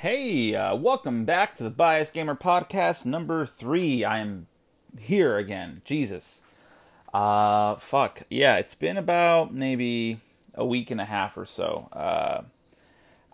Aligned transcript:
Hey, 0.00 0.54
uh, 0.54 0.76
welcome 0.76 1.24
back 1.24 1.56
to 1.56 1.62
the 1.62 1.70
Bias 1.70 2.10
Gamer 2.10 2.34
Podcast 2.34 3.06
number 3.06 3.46
three. 3.46 4.04
I 4.04 4.18
am 4.18 4.46
here 5.00 5.38
again. 5.38 5.80
Jesus. 5.86 6.42
Uh, 7.14 7.76
fuck. 7.76 8.24
Yeah, 8.28 8.56
it's 8.56 8.74
been 8.74 8.98
about 8.98 9.54
maybe 9.54 10.20
a 10.54 10.66
week 10.66 10.90
and 10.90 11.00
a 11.00 11.06
half 11.06 11.38
or 11.38 11.46
so. 11.46 11.88
Uh, 11.94 12.42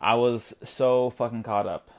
I 0.01 0.15
was 0.15 0.55
so 0.63 1.11
fucking 1.11 1.43
caught 1.43 1.67
up. 1.67 1.91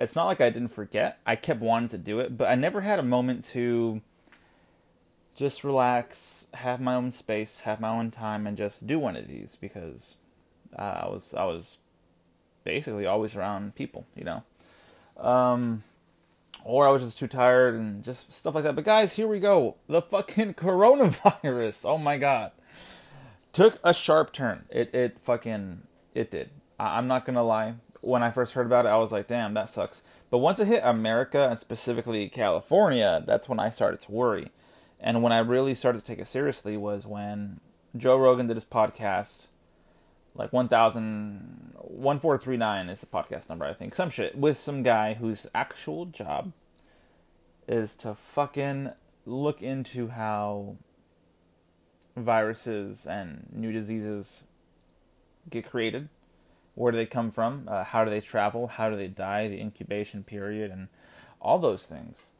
It's 0.00 0.16
not 0.16 0.26
like 0.26 0.40
I 0.40 0.50
didn't 0.50 0.74
forget. 0.74 1.20
I 1.24 1.36
kept 1.36 1.60
wanting 1.60 1.90
to 1.90 1.98
do 1.98 2.18
it, 2.18 2.36
but 2.36 2.48
I 2.48 2.56
never 2.56 2.80
had 2.80 2.98
a 2.98 3.04
moment 3.04 3.44
to 3.52 4.00
just 5.36 5.62
relax, 5.62 6.48
have 6.54 6.80
my 6.80 6.96
own 6.96 7.12
space, 7.12 7.60
have 7.60 7.78
my 7.80 7.90
own 7.90 8.10
time, 8.10 8.48
and 8.48 8.56
just 8.56 8.84
do 8.84 8.98
one 8.98 9.14
of 9.14 9.28
these 9.28 9.54
because 9.54 10.16
uh, 10.76 11.02
I 11.04 11.08
was 11.08 11.34
I 11.34 11.44
was 11.44 11.76
basically 12.68 13.06
always 13.06 13.34
around 13.34 13.74
people, 13.74 14.04
you 14.14 14.24
know. 14.24 14.42
Um, 15.16 15.84
or 16.64 16.86
I 16.86 16.90
was 16.90 17.02
just 17.02 17.18
too 17.18 17.26
tired 17.26 17.74
and 17.74 18.04
just 18.04 18.30
stuff 18.30 18.54
like 18.54 18.64
that. 18.64 18.76
But 18.76 18.84
guys, 18.84 19.14
here 19.14 19.26
we 19.26 19.40
go. 19.40 19.76
The 19.88 20.02
fucking 20.02 20.52
coronavirus. 20.64 21.86
Oh 21.86 21.96
my 21.96 22.18
god. 22.18 22.52
Took 23.54 23.80
a 23.82 23.94
sharp 23.94 24.34
turn. 24.34 24.66
It 24.68 24.94
it 24.94 25.18
fucking 25.18 25.84
it 26.14 26.30
did. 26.30 26.50
I, 26.78 26.98
I'm 26.98 27.08
not 27.08 27.24
gonna 27.24 27.42
lie. 27.42 27.74
When 28.02 28.22
I 28.22 28.30
first 28.30 28.52
heard 28.52 28.66
about 28.66 28.84
it, 28.84 28.90
I 28.90 28.98
was 28.98 29.12
like, 29.12 29.28
damn, 29.28 29.54
that 29.54 29.70
sucks. 29.70 30.02
But 30.28 30.38
once 30.38 30.58
it 30.58 30.66
hit 30.66 30.82
America 30.84 31.48
and 31.50 31.58
specifically 31.58 32.28
California, 32.28 33.24
that's 33.26 33.48
when 33.48 33.58
I 33.58 33.70
started 33.70 34.00
to 34.00 34.12
worry. 34.12 34.52
And 35.00 35.22
when 35.22 35.32
I 35.32 35.38
really 35.38 35.74
started 35.74 36.00
to 36.00 36.04
take 36.04 36.18
it 36.18 36.26
seriously 36.26 36.76
was 36.76 37.06
when 37.06 37.60
Joe 37.96 38.18
Rogan 38.18 38.46
did 38.46 38.58
his 38.58 38.66
podcast 38.66 39.46
like 40.34 40.52
1000 40.52 41.74
1439 41.74 42.88
is 42.88 43.00
the 43.00 43.06
podcast 43.06 43.48
number 43.48 43.64
i 43.64 43.72
think. 43.72 43.94
Some 43.94 44.10
shit. 44.10 44.36
With 44.36 44.58
some 44.58 44.82
guy 44.82 45.14
whose 45.14 45.46
actual 45.54 46.06
job 46.06 46.52
is 47.66 47.96
to 47.96 48.14
fucking 48.14 48.90
look 49.26 49.62
into 49.62 50.08
how 50.08 50.76
viruses 52.16 53.06
and 53.06 53.46
new 53.52 53.70
diseases 53.70 54.42
get 55.48 55.64
created 55.64 56.08
where 56.74 56.90
do 56.90 56.98
they 56.98 57.06
come 57.06 57.30
from 57.30 57.68
uh, 57.68 57.84
how 57.84 58.04
do 58.04 58.10
they 58.10 58.20
travel 58.20 58.66
how 58.66 58.90
do 58.90 58.96
they 58.96 59.06
die 59.06 59.48
the 59.48 59.60
incubation 59.60 60.24
period 60.24 60.70
and 60.70 60.88
all 61.40 61.58
those 61.58 61.86
things. 61.86 62.30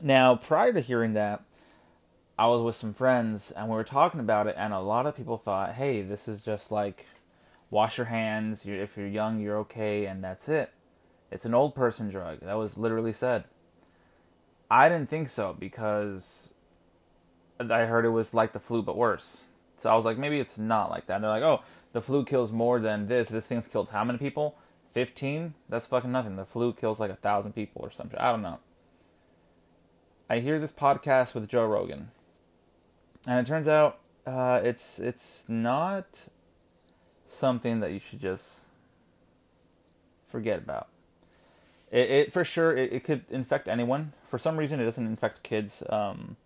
Now 0.00 0.36
prior 0.36 0.72
to 0.72 0.80
hearing 0.80 1.12
that 1.14 1.42
I 2.42 2.46
was 2.46 2.60
with 2.60 2.74
some 2.74 2.92
friends 2.92 3.52
and 3.52 3.68
we 3.68 3.76
were 3.76 3.84
talking 3.84 4.18
about 4.18 4.48
it, 4.48 4.56
and 4.58 4.74
a 4.74 4.80
lot 4.80 5.06
of 5.06 5.16
people 5.16 5.38
thought, 5.38 5.74
hey, 5.74 6.02
this 6.02 6.26
is 6.26 6.42
just 6.42 6.72
like 6.72 7.06
wash 7.70 7.98
your 7.98 8.06
hands. 8.06 8.66
If 8.66 8.96
you're 8.96 9.06
young, 9.06 9.38
you're 9.38 9.58
okay, 9.58 10.06
and 10.06 10.24
that's 10.24 10.48
it. 10.48 10.72
It's 11.30 11.44
an 11.44 11.54
old 11.54 11.76
person 11.76 12.10
drug. 12.10 12.40
That 12.40 12.58
was 12.58 12.76
literally 12.76 13.12
said. 13.12 13.44
I 14.68 14.88
didn't 14.88 15.08
think 15.08 15.28
so 15.28 15.54
because 15.56 16.52
I 17.60 17.84
heard 17.84 18.04
it 18.04 18.08
was 18.08 18.34
like 18.34 18.54
the 18.54 18.58
flu 18.58 18.82
but 18.82 18.96
worse. 18.96 19.42
So 19.78 19.88
I 19.88 19.94
was 19.94 20.04
like, 20.04 20.18
maybe 20.18 20.40
it's 20.40 20.58
not 20.58 20.90
like 20.90 21.06
that. 21.06 21.14
And 21.14 21.22
they're 21.22 21.30
like, 21.30 21.44
oh, 21.44 21.62
the 21.92 22.02
flu 22.02 22.24
kills 22.24 22.50
more 22.50 22.80
than 22.80 23.06
this. 23.06 23.28
This 23.28 23.46
thing's 23.46 23.68
killed 23.68 23.90
how 23.90 24.02
many 24.02 24.18
people? 24.18 24.56
15? 24.94 25.54
That's 25.68 25.86
fucking 25.86 26.10
nothing. 26.10 26.34
The 26.34 26.44
flu 26.44 26.72
kills 26.72 26.98
like 26.98 27.12
a 27.12 27.14
thousand 27.14 27.52
people 27.52 27.82
or 27.82 27.92
something. 27.92 28.18
I 28.18 28.32
don't 28.32 28.42
know. 28.42 28.58
I 30.28 30.40
hear 30.40 30.58
this 30.58 30.72
podcast 30.72 31.34
with 31.34 31.48
Joe 31.48 31.66
Rogan 31.66 32.10
and 33.26 33.38
it 33.38 33.48
turns 33.48 33.68
out 33.68 33.98
uh, 34.26 34.60
it's 34.62 34.98
it's 34.98 35.44
not 35.48 36.06
something 37.26 37.80
that 37.80 37.92
you 37.92 37.98
should 37.98 38.20
just 38.20 38.66
forget 40.28 40.58
about. 40.58 40.88
It, 41.90 42.10
it 42.10 42.32
for 42.32 42.44
sure 42.44 42.76
it, 42.76 42.92
it, 42.92 43.04
could 43.04 43.24
infect 43.30 43.68
anyone. 43.68 44.12
For 44.26 44.38
some 44.38 44.56
reason, 44.56 44.80
it 44.80 44.84
doesn't 44.84 45.06
infect 45.06 45.42
kids 45.42 45.82
um, 45.88 46.36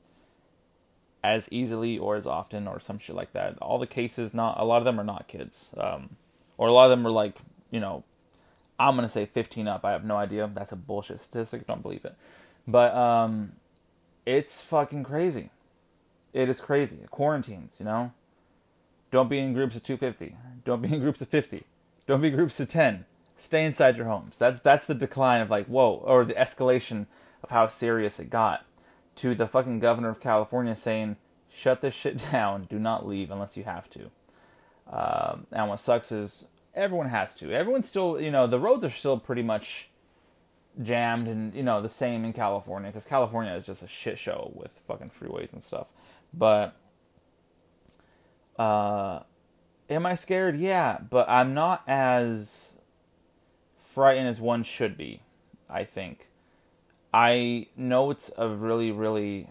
as 1.22 1.48
easily 1.50 1.98
or 1.98 2.16
as 2.16 2.26
often 2.26 2.66
or 2.66 2.80
some 2.80 2.98
shit 2.98 3.14
like 3.14 3.32
that. 3.32 3.58
All 3.58 3.78
the 3.78 3.86
cases, 3.86 4.34
not 4.34 4.58
a 4.58 4.64
lot 4.64 4.78
of 4.78 4.84
them 4.84 4.98
are 4.98 5.04
not 5.04 5.28
kids, 5.28 5.74
um, 5.76 6.16
or 6.58 6.68
a 6.68 6.72
lot 6.72 6.90
of 6.90 6.90
them 6.90 7.06
are 7.06 7.10
like 7.10 7.36
you 7.70 7.80
know, 7.80 8.04
I'm 8.78 8.96
gonna 8.96 9.08
say 9.08 9.26
15 9.26 9.68
up. 9.68 9.84
I 9.84 9.92
have 9.92 10.04
no 10.04 10.16
idea. 10.16 10.50
That's 10.52 10.72
a 10.72 10.76
bullshit 10.76 11.20
statistic. 11.20 11.66
Don't 11.66 11.82
believe 11.82 12.04
it, 12.04 12.16
but 12.66 12.94
um, 12.94 13.52
it's 14.24 14.60
fucking 14.60 15.04
crazy 15.04 15.50
it 16.36 16.50
is 16.50 16.60
crazy. 16.60 16.98
Quarantines, 17.10 17.76
you 17.78 17.86
know? 17.86 18.12
Don't 19.10 19.30
be 19.30 19.38
in 19.38 19.54
groups 19.54 19.74
of 19.74 19.82
250. 19.82 20.36
Don't 20.64 20.82
be 20.82 20.92
in 20.92 21.00
groups 21.00 21.22
of 21.22 21.28
50. 21.28 21.64
Don't 22.06 22.20
be 22.20 22.28
in 22.28 22.36
groups 22.36 22.60
of 22.60 22.68
10. 22.68 23.06
Stay 23.38 23.64
inside 23.64 23.96
your 23.96 24.06
homes. 24.06 24.38
That's 24.38 24.60
that's 24.60 24.86
the 24.86 24.94
decline 24.94 25.40
of 25.40 25.50
like, 25.50 25.66
whoa, 25.66 26.02
or 26.04 26.24
the 26.24 26.34
escalation 26.34 27.06
of 27.42 27.50
how 27.50 27.68
serious 27.68 28.20
it 28.20 28.28
got 28.28 28.66
to 29.16 29.34
the 29.34 29.46
fucking 29.46 29.80
governor 29.80 30.10
of 30.10 30.20
California 30.20 30.76
saying, 30.76 31.16
shut 31.48 31.80
this 31.80 31.94
shit 31.94 32.18
down. 32.32 32.66
Do 32.68 32.78
not 32.78 33.06
leave 33.06 33.30
unless 33.30 33.56
you 33.56 33.64
have 33.64 33.88
to. 33.90 34.10
Um, 34.90 35.46
and 35.50 35.68
what 35.70 35.80
sucks 35.80 36.12
is 36.12 36.48
everyone 36.74 37.08
has 37.08 37.34
to. 37.36 37.50
Everyone's 37.50 37.88
still, 37.88 38.20
you 38.20 38.30
know, 38.30 38.46
the 38.46 38.60
roads 38.60 38.84
are 38.84 38.90
still 38.90 39.18
pretty 39.18 39.42
much 39.42 39.88
jammed 40.82 41.28
and, 41.28 41.54
you 41.54 41.62
know, 41.62 41.80
the 41.80 41.88
same 41.88 42.24
in 42.24 42.34
California 42.34 42.90
because 42.90 43.06
California 43.06 43.52
is 43.52 43.64
just 43.64 43.82
a 43.82 43.88
shit 43.88 44.18
show 44.18 44.52
with 44.54 44.82
fucking 44.86 45.10
freeways 45.18 45.52
and 45.52 45.64
stuff. 45.64 45.90
But 46.36 46.76
uh, 48.58 49.20
am 49.88 50.06
I 50.06 50.14
scared? 50.14 50.56
Yeah, 50.56 50.98
but 51.08 51.28
I'm 51.28 51.54
not 51.54 51.82
as 51.86 52.74
frightened 53.84 54.28
as 54.28 54.40
one 54.40 54.62
should 54.62 54.96
be. 54.96 55.22
I 55.68 55.84
think. 55.84 56.28
I 57.12 57.68
know 57.76 58.10
it's 58.10 58.30
a 58.36 58.48
really, 58.48 58.92
really 58.92 59.48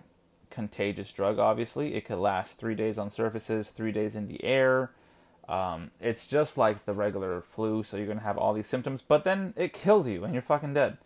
contagious 0.49 1.11
drug. 1.11 1.39
Obviously, 1.39 1.95
it 1.95 2.05
could 2.05 2.19
last 2.19 2.57
three 2.57 2.75
days 2.75 2.97
on 2.97 3.11
surfaces, 3.11 3.69
three 3.69 3.91
days 3.91 4.15
in 4.15 4.27
the 4.27 4.43
air. 4.43 4.91
Um, 5.49 5.91
it's 5.99 6.27
just 6.27 6.57
like 6.57 6.85
the 6.85 6.93
regular 6.93 7.41
flu, 7.41 7.83
so 7.83 7.97
you're 7.97 8.07
gonna 8.07 8.21
have 8.21 8.37
all 8.37 8.53
these 8.53 8.67
symptoms, 8.67 9.01
but 9.01 9.23
then 9.23 9.53
it 9.57 9.73
kills 9.73 10.07
you 10.07 10.23
and 10.23 10.33
you're 10.33 10.41
fucking 10.41 10.73
dead. 10.73 10.97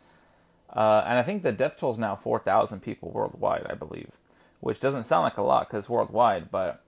Uh, 0.73 1.03
and 1.05 1.17
I 1.17 1.23
think 1.23 1.43
the 1.43 1.51
death 1.51 1.77
toll 1.79 1.93
is 1.93 1.97
now 1.97 2.15
4,000 2.15 2.81
people 2.81 3.09
worldwide, 3.11 3.65
I 3.69 3.73
believe 3.73 4.11
which 4.59 4.79
doesn't 4.79 5.05
sound 5.05 5.23
like 5.23 5.37
a 5.37 5.41
lot 5.41 5.67
because 5.67 5.89
worldwide, 5.89 6.51
but 6.51 6.81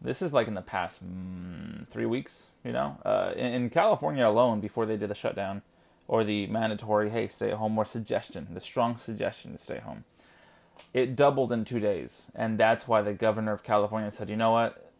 this 0.00 0.22
is 0.22 0.32
like 0.32 0.46
in 0.46 0.54
the 0.54 0.62
past 0.62 1.04
mm, 1.04 1.88
three 1.88 2.06
weeks, 2.06 2.50
you 2.64 2.72
know. 2.72 2.98
Uh, 3.04 3.32
in, 3.34 3.46
in, 3.52 3.70
California 3.70 4.26
alone, 4.26 4.60
before 4.60 4.86
they 4.86 4.96
did 4.96 5.10
the 5.10 5.14
shutdown 5.14 5.62
or 6.06 6.22
the 6.22 6.46
mandatory, 6.46 7.10
hey, 7.10 7.26
stay 7.26 7.50
at 7.50 7.56
home, 7.56 7.76
or 7.78 7.84
suggestion, 7.84 8.48
the 8.52 8.60
strong 8.60 8.98
suggestion 8.98 9.52
to 9.52 9.58
stay 9.58 9.78
home, 9.78 10.04
it 10.92 11.16
doubled 11.16 11.52
in 11.52 11.64
two 11.64 11.80
days. 11.80 12.30
And 12.34 12.58
that's 12.58 12.86
why 12.86 13.02
the 13.02 13.14
governor 13.14 13.52
of 13.52 13.62
California 13.62 14.12
said, 14.12 14.28
you 14.28 14.36
know 14.36 14.52
what? 14.52 14.92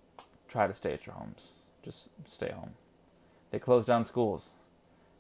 Try 0.49 0.66
to 0.66 0.75
stay 0.75 0.94
at 0.94 1.06
your 1.06 1.15
homes. 1.15 1.50
Just 1.84 2.09
stay 2.31 2.50
home. 2.50 2.71
They 3.50 3.59
closed 3.59 3.87
down 3.87 4.05
schools. 4.05 4.53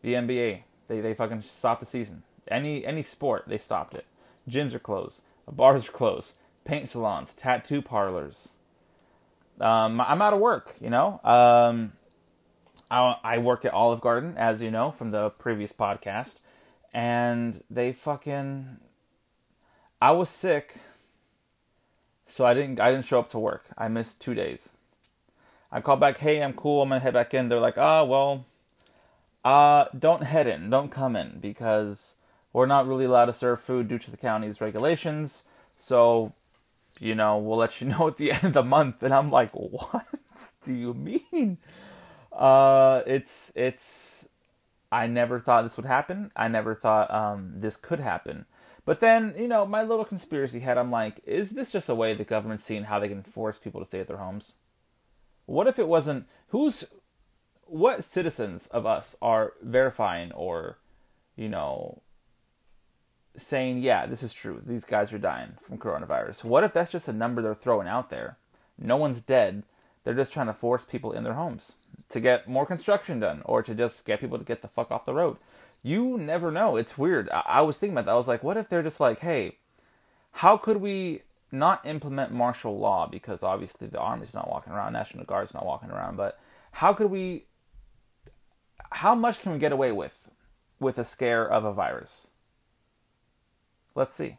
The 0.02 0.14
NBA, 0.14 0.62
they, 0.88 1.00
they 1.00 1.14
fucking 1.14 1.42
stopped 1.42 1.80
the 1.80 1.86
season. 1.86 2.22
Any 2.48 2.84
any 2.84 3.02
sport, 3.02 3.44
they 3.46 3.58
stopped 3.58 3.94
it. 3.94 4.04
Gyms 4.48 4.74
are 4.74 4.78
closed. 4.78 5.22
Bars 5.50 5.88
are 5.88 5.92
closed 5.92 6.34
paint 6.64 6.88
salons, 6.88 7.34
tattoo 7.34 7.82
parlors. 7.82 8.50
Um, 9.60 10.00
I'm 10.00 10.20
out 10.20 10.32
of 10.32 10.40
work, 10.40 10.74
you 10.80 10.90
know. 10.90 11.20
Um, 11.22 11.92
I, 12.90 13.16
I 13.22 13.38
work 13.38 13.64
at 13.64 13.72
Olive 13.72 14.00
Garden, 14.00 14.34
as 14.36 14.62
you 14.62 14.70
know 14.70 14.90
from 14.90 15.10
the 15.10 15.30
previous 15.30 15.72
podcast, 15.72 16.38
and 16.92 17.62
they 17.70 17.92
fucking. 17.92 18.78
I 20.02 20.10
was 20.10 20.28
sick, 20.28 20.76
so 22.26 22.44
I 22.44 22.54
didn't. 22.54 22.80
I 22.80 22.90
didn't 22.90 23.06
show 23.06 23.20
up 23.20 23.28
to 23.30 23.38
work. 23.38 23.66
I 23.78 23.88
missed 23.88 24.20
two 24.20 24.34
days. 24.34 24.70
I 25.70 25.80
called 25.80 26.00
back. 26.00 26.18
Hey, 26.18 26.42
I'm 26.42 26.52
cool. 26.52 26.82
I'm 26.82 26.88
gonna 26.88 27.00
head 27.00 27.14
back 27.14 27.34
in. 27.34 27.48
They're 27.48 27.60
like, 27.60 27.78
ah, 27.78 28.00
oh, 28.00 28.04
well, 28.04 28.46
uh, 29.44 29.86
don't 29.96 30.24
head 30.24 30.46
in. 30.46 30.70
Don't 30.70 30.90
come 30.90 31.16
in 31.16 31.38
because 31.40 32.14
we're 32.52 32.66
not 32.66 32.86
really 32.86 33.04
allowed 33.04 33.26
to 33.26 33.32
serve 33.32 33.60
food 33.60 33.88
due 33.88 33.98
to 33.98 34.10
the 34.10 34.16
county's 34.16 34.60
regulations. 34.60 35.44
So 35.76 36.32
you 37.00 37.14
know, 37.14 37.38
we'll 37.38 37.58
let 37.58 37.80
you 37.80 37.88
know 37.88 38.08
at 38.08 38.16
the 38.16 38.32
end 38.32 38.44
of 38.44 38.52
the 38.52 38.62
month. 38.62 39.02
And 39.02 39.12
I'm 39.12 39.30
like, 39.30 39.50
what 39.52 40.06
do 40.62 40.72
you 40.72 40.94
mean? 40.94 41.58
Uh, 42.32 43.02
it's, 43.06 43.52
it's, 43.54 44.28
I 44.90 45.06
never 45.06 45.40
thought 45.40 45.64
this 45.64 45.76
would 45.76 45.86
happen. 45.86 46.30
I 46.36 46.48
never 46.48 46.74
thought, 46.74 47.12
um, 47.12 47.52
this 47.56 47.76
could 47.76 48.00
happen. 48.00 48.46
But 48.84 49.00
then, 49.00 49.34
you 49.38 49.48
know, 49.48 49.64
my 49.64 49.82
little 49.82 50.04
conspiracy 50.04 50.60
head, 50.60 50.76
I'm 50.76 50.90
like, 50.90 51.20
is 51.24 51.52
this 51.52 51.70
just 51.70 51.88
a 51.88 51.94
way 51.94 52.12
the 52.12 52.24
government's 52.24 52.64
seeing 52.64 52.84
how 52.84 52.98
they 52.98 53.08
can 53.08 53.22
force 53.22 53.58
people 53.58 53.80
to 53.80 53.86
stay 53.86 54.00
at 54.00 54.08
their 54.08 54.18
homes? 54.18 54.54
What 55.46 55.66
if 55.66 55.78
it 55.78 55.88
wasn't, 55.88 56.26
who's, 56.48 56.84
what 57.64 58.04
citizens 58.04 58.66
of 58.68 58.84
us 58.84 59.16
are 59.22 59.54
verifying 59.62 60.32
or, 60.32 60.78
you 61.34 61.48
know, 61.48 62.02
saying, 63.36 63.78
yeah, 63.78 64.06
this 64.06 64.22
is 64.22 64.32
true. 64.32 64.62
These 64.64 64.84
guys 64.84 65.12
are 65.12 65.18
dying 65.18 65.54
from 65.60 65.78
coronavirus. 65.78 66.44
What 66.44 66.64
if 66.64 66.72
that's 66.72 66.92
just 66.92 67.08
a 67.08 67.12
number 67.12 67.42
they're 67.42 67.54
throwing 67.54 67.88
out 67.88 68.10
there? 68.10 68.36
No 68.78 68.96
one's 68.96 69.22
dead. 69.22 69.64
They're 70.04 70.14
just 70.14 70.32
trying 70.32 70.46
to 70.46 70.54
force 70.54 70.84
people 70.84 71.12
in 71.12 71.24
their 71.24 71.34
homes. 71.34 71.72
to 72.10 72.20
get 72.20 72.48
more 72.48 72.66
construction 72.66 73.20
done 73.20 73.42
or 73.44 73.62
to 73.62 73.74
just 73.74 74.04
get 74.04 74.20
people 74.20 74.38
to 74.38 74.44
get 74.44 74.62
the 74.62 74.68
fuck 74.68 74.90
off 74.90 75.04
the 75.04 75.14
road. 75.14 75.38
You 75.82 76.16
never 76.18 76.50
know. 76.50 76.76
It's 76.76 76.98
weird. 76.98 77.28
I, 77.30 77.42
I 77.46 77.60
was 77.62 77.78
thinking 77.78 77.94
about 77.94 78.06
that. 78.06 78.12
I 78.12 78.16
was 78.16 78.28
like, 78.28 78.42
what 78.44 78.56
if 78.56 78.68
they're 78.68 78.82
just 78.82 79.00
like, 79.00 79.20
hey, 79.20 79.56
how 80.32 80.56
could 80.56 80.78
we 80.78 81.22
not 81.52 81.86
implement 81.86 82.32
martial 82.32 82.78
law 82.78 83.06
because 83.06 83.42
obviously 83.42 83.86
the 83.86 83.98
army's 83.98 84.34
not 84.34 84.50
walking 84.50 84.72
around, 84.72 84.92
National 84.92 85.24
Guard's 85.24 85.54
not 85.54 85.64
walking 85.64 85.90
around, 85.90 86.16
but 86.16 86.38
how 86.72 86.92
could 86.92 87.10
we 87.10 87.44
how 88.90 89.14
much 89.14 89.40
can 89.40 89.52
we 89.52 89.58
get 89.58 89.72
away 89.72 89.92
with 89.92 90.30
with 90.80 90.98
a 90.98 91.04
scare 91.04 91.48
of 91.48 91.64
a 91.64 91.72
virus? 91.72 92.28
Let's 93.94 94.14
see. 94.14 94.38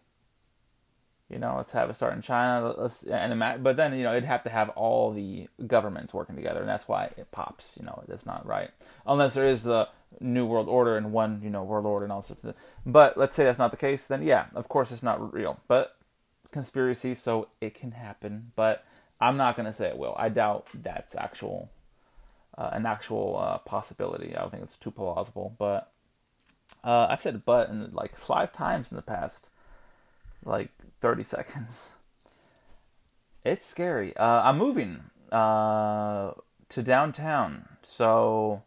You 1.30 1.40
know, 1.40 1.56
let's 1.58 1.72
have 1.72 1.90
it 1.90 1.96
start 1.96 2.14
in 2.14 2.22
China. 2.22 2.76
Let's 2.78 3.02
and 3.04 3.64
but 3.64 3.78
then 3.78 3.96
you 3.96 4.04
know 4.04 4.12
it'd 4.12 4.26
have 4.26 4.44
to 4.44 4.50
have 4.50 4.70
all 4.70 5.12
the 5.12 5.48
governments 5.66 6.14
working 6.14 6.36
together, 6.36 6.60
and 6.60 6.70
that's 6.70 6.88
why 6.88 7.06
it 7.18 7.32
pops. 7.32 7.76
You 7.80 7.86
know, 7.86 8.04
that's 8.08 8.28
not 8.28 8.46
right 8.46 8.70
unless 9.08 9.34
there 9.34 9.48
is 9.48 9.64
the 9.64 9.88
new 10.20 10.46
world 10.46 10.68
order 10.70 10.98
and 10.98 11.12
one 11.12 11.42
you 11.44 11.50
know 11.50 11.64
world 11.64 11.86
order 11.86 12.06
and 12.06 12.14
all 12.14 12.22
sorts 12.22 12.44
of. 12.44 12.54
Things. 12.54 12.64
But 12.86 13.18
let's 13.18 13.36
say 13.36 13.44
that's 13.44 13.58
not 13.58 13.72
the 13.72 13.78
case, 13.78 14.06
then 14.06 14.22
yeah, 14.22 14.46
of 14.54 14.70
course 14.70 14.92
it's 14.92 15.02
not 15.02 15.34
real. 15.34 15.60
But 15.68 15.96
conspiracy, 16.52 17.16
so 17.16 17.48
it 17.60 17.74
can 17.74 17.92
happen. 17.92 18.52
But 18.56 18.86
I'm 19.20 19.36
not 19.36 19.58
gonna 19.58 19.74
say 19.74 19.88
it 19.88 19.98
will. 19.98 20.14
I 20.18 20.30
doubt 20.30 20.68
that's 20.76 21.16
actual 21.16 21.70
uh, 22.56 22.70
an 22.72 22.86
actual 22.86 23.38
uh, 23.40 23.58
possibility. 23.60 24.36
I 24.36 24.42
don't 24.42 24.52
think 24.52 24.64
it's 24.64 24.78
too 24.78 24.92
plausible. 24.92 25.56
But 25.58 25.92
uh, 26.86 27.08
I've 27.10 27.22
said 27.22 27.44
but 27.44 27.70
in 27.70 27.92
like 27.92 28.16
five 28.16 28.54
times 28.54 28.92
in 28.92 28.96
the 28.96 29.02
past 29.02 29.50
like 30.46 30.70
30 31.02 31.24
seconds. 31.36 31.94
It's 33.44 33.66
scary. 33.66 34.16
Uh, 34.18 34.42
I'm 34.42 34.58
moving 34.58 35.04
uh, 35.32 36.32
to 36.70 36.84
downtown, 36.84 37.66
so 37.84 38.64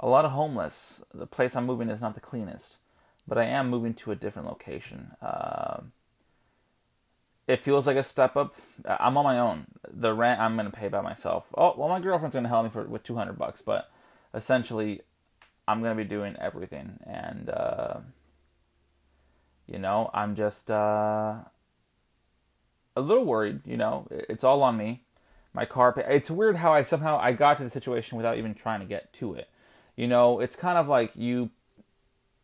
a 0.00 0.08
lot 0.08 0.24
of 0.24 0.32
homeless. 0.32 1.02
The 1.14 1.26
place 1.26 1.54
I'm 1.54 1.66
moving 1.66 1.88
is 1.88 2.00
not 2.00 2.14
the 2.14 2.20
cleanest, 2.20 2.78
but 3.26 3.38
I 3.38 3.44
am 3.44 3.70
moving 3.70 3.94
to 3.94 4.10
a 4.10 4.16
different 4.16 4.48
location. 4.48 5.12
Uh, 5.22 5.82
it 7.46 7.62
feels 7.62 7.86
like 7.86 7.96
a 7.96 8.02
step 8.02 8.36
up. 8.36 8.56
I'm 8.84 9.16
on 9.16 9.24
my 9.24 9.38
own. 9.38 9.66
The 9.88 10.12
rent 10.12 10.40
I'm 10.40 10.54
going 10.54 10.70
to 10.70 10.76
pay 10.76 10.88
by 10.88 11.00
myself. 11.00 11.46
Oh, 11.56 11.74
well, 11.78 11.88
my 11.88 12.00
girlfriend's 12.00 12.34
going 12.34 12.42
to 12.42 12.48
help 12.48 12.64
me 12.64 12.70
for 12.70 12.84
with 12.84 13.04
200 13.04 13.38
bucks, 13.38 13.62
but 13.62 13.90
essentially, 14.34 15.00
I'm 15.68 15.82
to 15.82 15.94
be 15.94 16.08
doing 16.08 16.34
everything, 16.40 16.98
and 17.06 17.50
uh, 17.50 17.98
you 19.66 19.78
know, 19.78 20.10
I'm 20.14 20.34
just 20.34 20.70
uh, 20.70 21.36
a 22.96 23.00
little 23.00 23.26
worried. 23.26 23.60
You 23.66 23.76
know, 23.76 24.08
it's 24.10 24.44
all 24.44 24.62
on 24.62 24.78
me. 24.78 25.04
My 25.52 25.66
car. 25.66 25.94
It's 26.08 26.30
weird 26.30 26.56
how 26.56 26.72
I 26.72 26.82
somehow 26.84 27.18
I 27.20 27.32
got 27.32 27.58
to 27.58 27.64
the 27.64 27.70
situation 27.70 28.16
without 28.16 28.38
even 28.38 28.54
trying 28.54 28.80
to 28.80 28.86
get 28.86 29.12
to 29.14 29.34
it. 29.34 29.50
You 29.94 30.08
know, 30.08 30.40
it's 30.40 30.56
kind 30.56 30.78
of 30.78 30.88
like 30.88 31.12
you. 31.14 31.50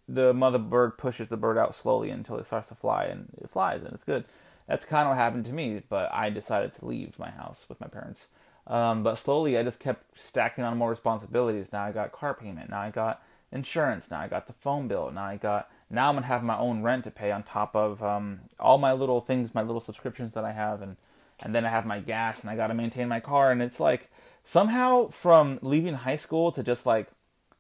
The 0.06 0.35
mother 0.35 0.59
bird 0.59 0.99
pushes 0.99 1.31
the 1.31 1.38
bird 1.38 1.56
out 1.56 1.75
slowly 1.75 2.11
until 2.11 2.37
it 2.37 2.44
starts 2.44 2.69
to 2.69 2.75
fly, 2.75 3.05
and 3.05 3.29
it 3.41 3.49
flies, 3.49 3.82
and 3.82 3.94
it's 3.94 4.05
good. 4.05 4.26
That's 4.69 4.85
kind 4.85 5.05
of 5.05 5.11
what 5.11 5.17
happened 5.17 5.47
to 5.47 5.53
me, 5.55 5.82
but 5.88 6.12
I 6.12 6.29
decided 6.29 6.75
to 6.75 6.85
leave 6.85 7.19
my 7.19 7.31
house 7.31 7.65
with 7.71 7.81
my 7.81 7.87
parents. 7.87 8.29
Um, 8.66 9.02
but 9.02 9.16
slowly, 9.16 9.58
I 9.58 9.62
just 9.62 9.81
kept 9.81 10.20
stacking 10.20 10.64
on 10.64 10.78
more 10.78 10.90
responsibilities. 10.90 11.69
Now 11.72 11.84
I 11.84 11.93
got 11.93 12.12
car 12.12 12.34
payment. 12.34 12.70
Now 12.70 12.81
I 12.81 12.90
got 12.90 13.22
insurance. 13.52 14.11
Now 14.11 14.20
I 14.20 14.28
got 14.28 14.46
the 14.46 14.52
phone 14.52 14.88
bill. 14.88 15.11
Now 15.11 15.25
I 15.25 15.37
got 15.37 15.70
now 15.90 16.08
I'm 16.08 16.14
gonna 16.16 16.26
have 16.26 16.43
my 16.43 16.58
own 16.58 16.82
rent 16.82 17.05
to 17.05 17.11
pay 17.11 17.31
on 17.31 17.43
top 17.43 17.76
of 17.76 18.02
um, 18.02 18.40
all 18.58 18.78
my 18.78 18.93
little 18.93 19.20
things, 19.20 19.55
my 19.55 19.62
little 19.62 19.81
subscriptions 19.81 20.34
that 20.34 20.44
I 20.44 20.52
have, 20.52 20.82
and 20.82 20.96
and 21.40 21.55
then 21.55 21.64
I 21.64 21.69
have 21.69 21.87
my 21.87 22.00
gas, 22.00 22.40
and 22.40 22.50
I 22.50 22.56
got 22.56 22.69
to 22.69 22.75
maintain 22.75 23.08
my 23.08 23.20
car, 23.20 23.50
and 23.50 23.62
it's 23.62 23.81
like 23.81 24.11
somehow 24.44 25.08
from 25.08 25.58
leaving 25.62 25.94
high 25.94 26.16
school 26.16 26.52
to 26.52 26.62
just 26.62 26.87
like 26.87 27.08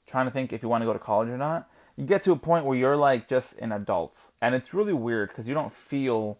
trying 0.06 0.26
to 0.26 0.30
think 0.30 0.52
if 0.52 0.62
you 0.62 0.68
want 0.68 0.82
to 0.82 0.86
go 0.86 0.92
to 0.92 0.98
college 0.98 1.28
or 1.28 1.38
not, 1.38 1.68
you 1.96 2.04
get 2.04 2.22
to 2.22 2.32
a 2.32 2.36
point 2.36 2.64
where 2.66 2.76
you're 2.76 2.96
like 2.96 3.28
just 3.28 3.58
an 3.58 3.72
adult, 3.72 4.30
and 4.40 4.54
it's 4.54 4.74
really 4.74 4.92
weird 4.92 5.28
because 5.28 5.48
you 5.48 5.54
don't 5.54 5.72
feel 5.72 6.38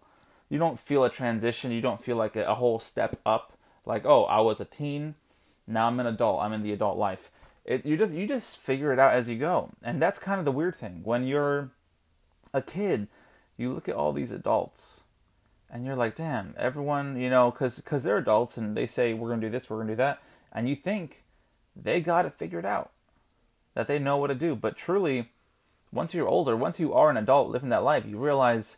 you 0.49 0.59
don't 0.59 0.79
feel 0.79 1.05
a 1.05 1.11
transition, 1.11 1.73
you 1.73 1.81
don't 1.81 2.03
feel 2.03 2.17
like 2.17 2.37
a, 2.37 2.45
a 2.45 2.55
whole 2.55 2.79
step 2.79 3.21
up, 3.27 3.54
like 3.87 4.05
oh 4.05 4.25
I 4.25 4.41
was 4.41 4.61
a 4.61 4.65
teen, 4.65 5.15
now 5.67 5.87
I'm 5.87 6.01
an 6.01 6.07
adult, 6.07 6.43
I'm 6.43 6.53
in 6.53 6.63
the 6.63 6.73
adult 6.73 6.99
life. 6.99 7.31
It, 7.65 7.87
you 7.87 7.97
just 7.97 8.13
you 8.13 8.27
just 8.27 8.57
figure 8.57 8.93
it 8.93 8.99
out 8.99 9.15
as 9.15 9.29
you 9.29 9.39
go, 9.39 9.71
and 9.83 10.01
that's 10.01 10.19
kind 10.19 10.39
of 10.39 10.45
the 10.45 10.53
weird 10.53 10.77
thing 10.77 11.01
when 11.05 11.27
you're 11.27 11.71
a 12.53 12.63
kid, 12.63 13.09
you 13.57 13.73
look 13.73 13.89
at 13.89 13.97
all 13.97 14.13
these 14.13 14.31
adults 14.31 15.01
and 15.71 15.85
you're 15.85 15.97
like, 15.97 16.15
damn, 16.17 16.55
everyone, 16.57 17.21
you 17.21 17.29
know, 17.29 17.51
because 17.51 17.83
cause 17.85 18.05
they're 18.05 18.19
adults 18.19 18.57
and 18.57 18.77
they 18.77 18.87
say, 18.87 19.13
we're 19.13 19.35
to 19.35 19.41
do 19.41 19.51
this, 19.51 19.69
we're 19.69 19.83
to 19.83 19.89
do 19.89 19.97
that. 19.97 20.23
And 20.53 20.69
you 20.69 20.77
think 20.77 21.25
they 21.75 22.01
got 22.01 22.25
it 22.25 22.33
figured 22.33 22.65
out, 22.65 22.93
that 23.75 23.89
they 23.89 23.99
know 23.99 24.17
what 24.17 24.29
to 24.29 24.37
do. 24.37 24.55
But 24.55 24.77
truly, 24.77 25.31
once 25.93 26.15
you're 26.15 26.29
older, 26.29 26.57
once 26.57 26.79
you 26.79 26.95
are 26.95 27.11
an 27.11 27.17
adult 27.17 27.51
living 27.51 27.71
that 27.71 27.83
life, 27.83 28.05
you 28.07 28.19
realize 28.19 28.77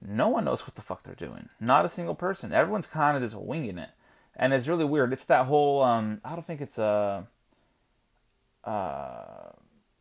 no 0.00 0.28
one 0.28 0.46
knows 0.46 0.62
what 0.62 0.76
the 0.76 0.82
fuck 0.82 1.02
they're 1.02 1.14
doing. 1.14 1.50
Not 1.60 1.84
a 1.84 1.90
single 1.90 2.14
person. 2.14 2.52
Everyone's 2.52 2.86
kind 2.86 3.16
of 3.16 3.22
just 3.22 3.36
winging 3.40 3.76
it. 3.76 3.90
And 4.36 4.52
it's 4.52 4.66
really 4.66 4.84
weird. 4.84 5.12
It's 5.12 5.24
that 5.26 5.46
whole, 5.46 5.82
um, 5.82 6.20
I 6.24 6.32
don't 6.32 6.46
think 6.46 6.60
it's 6.60 6.78
a, 6.78 7.26
uh, 8.64 9.50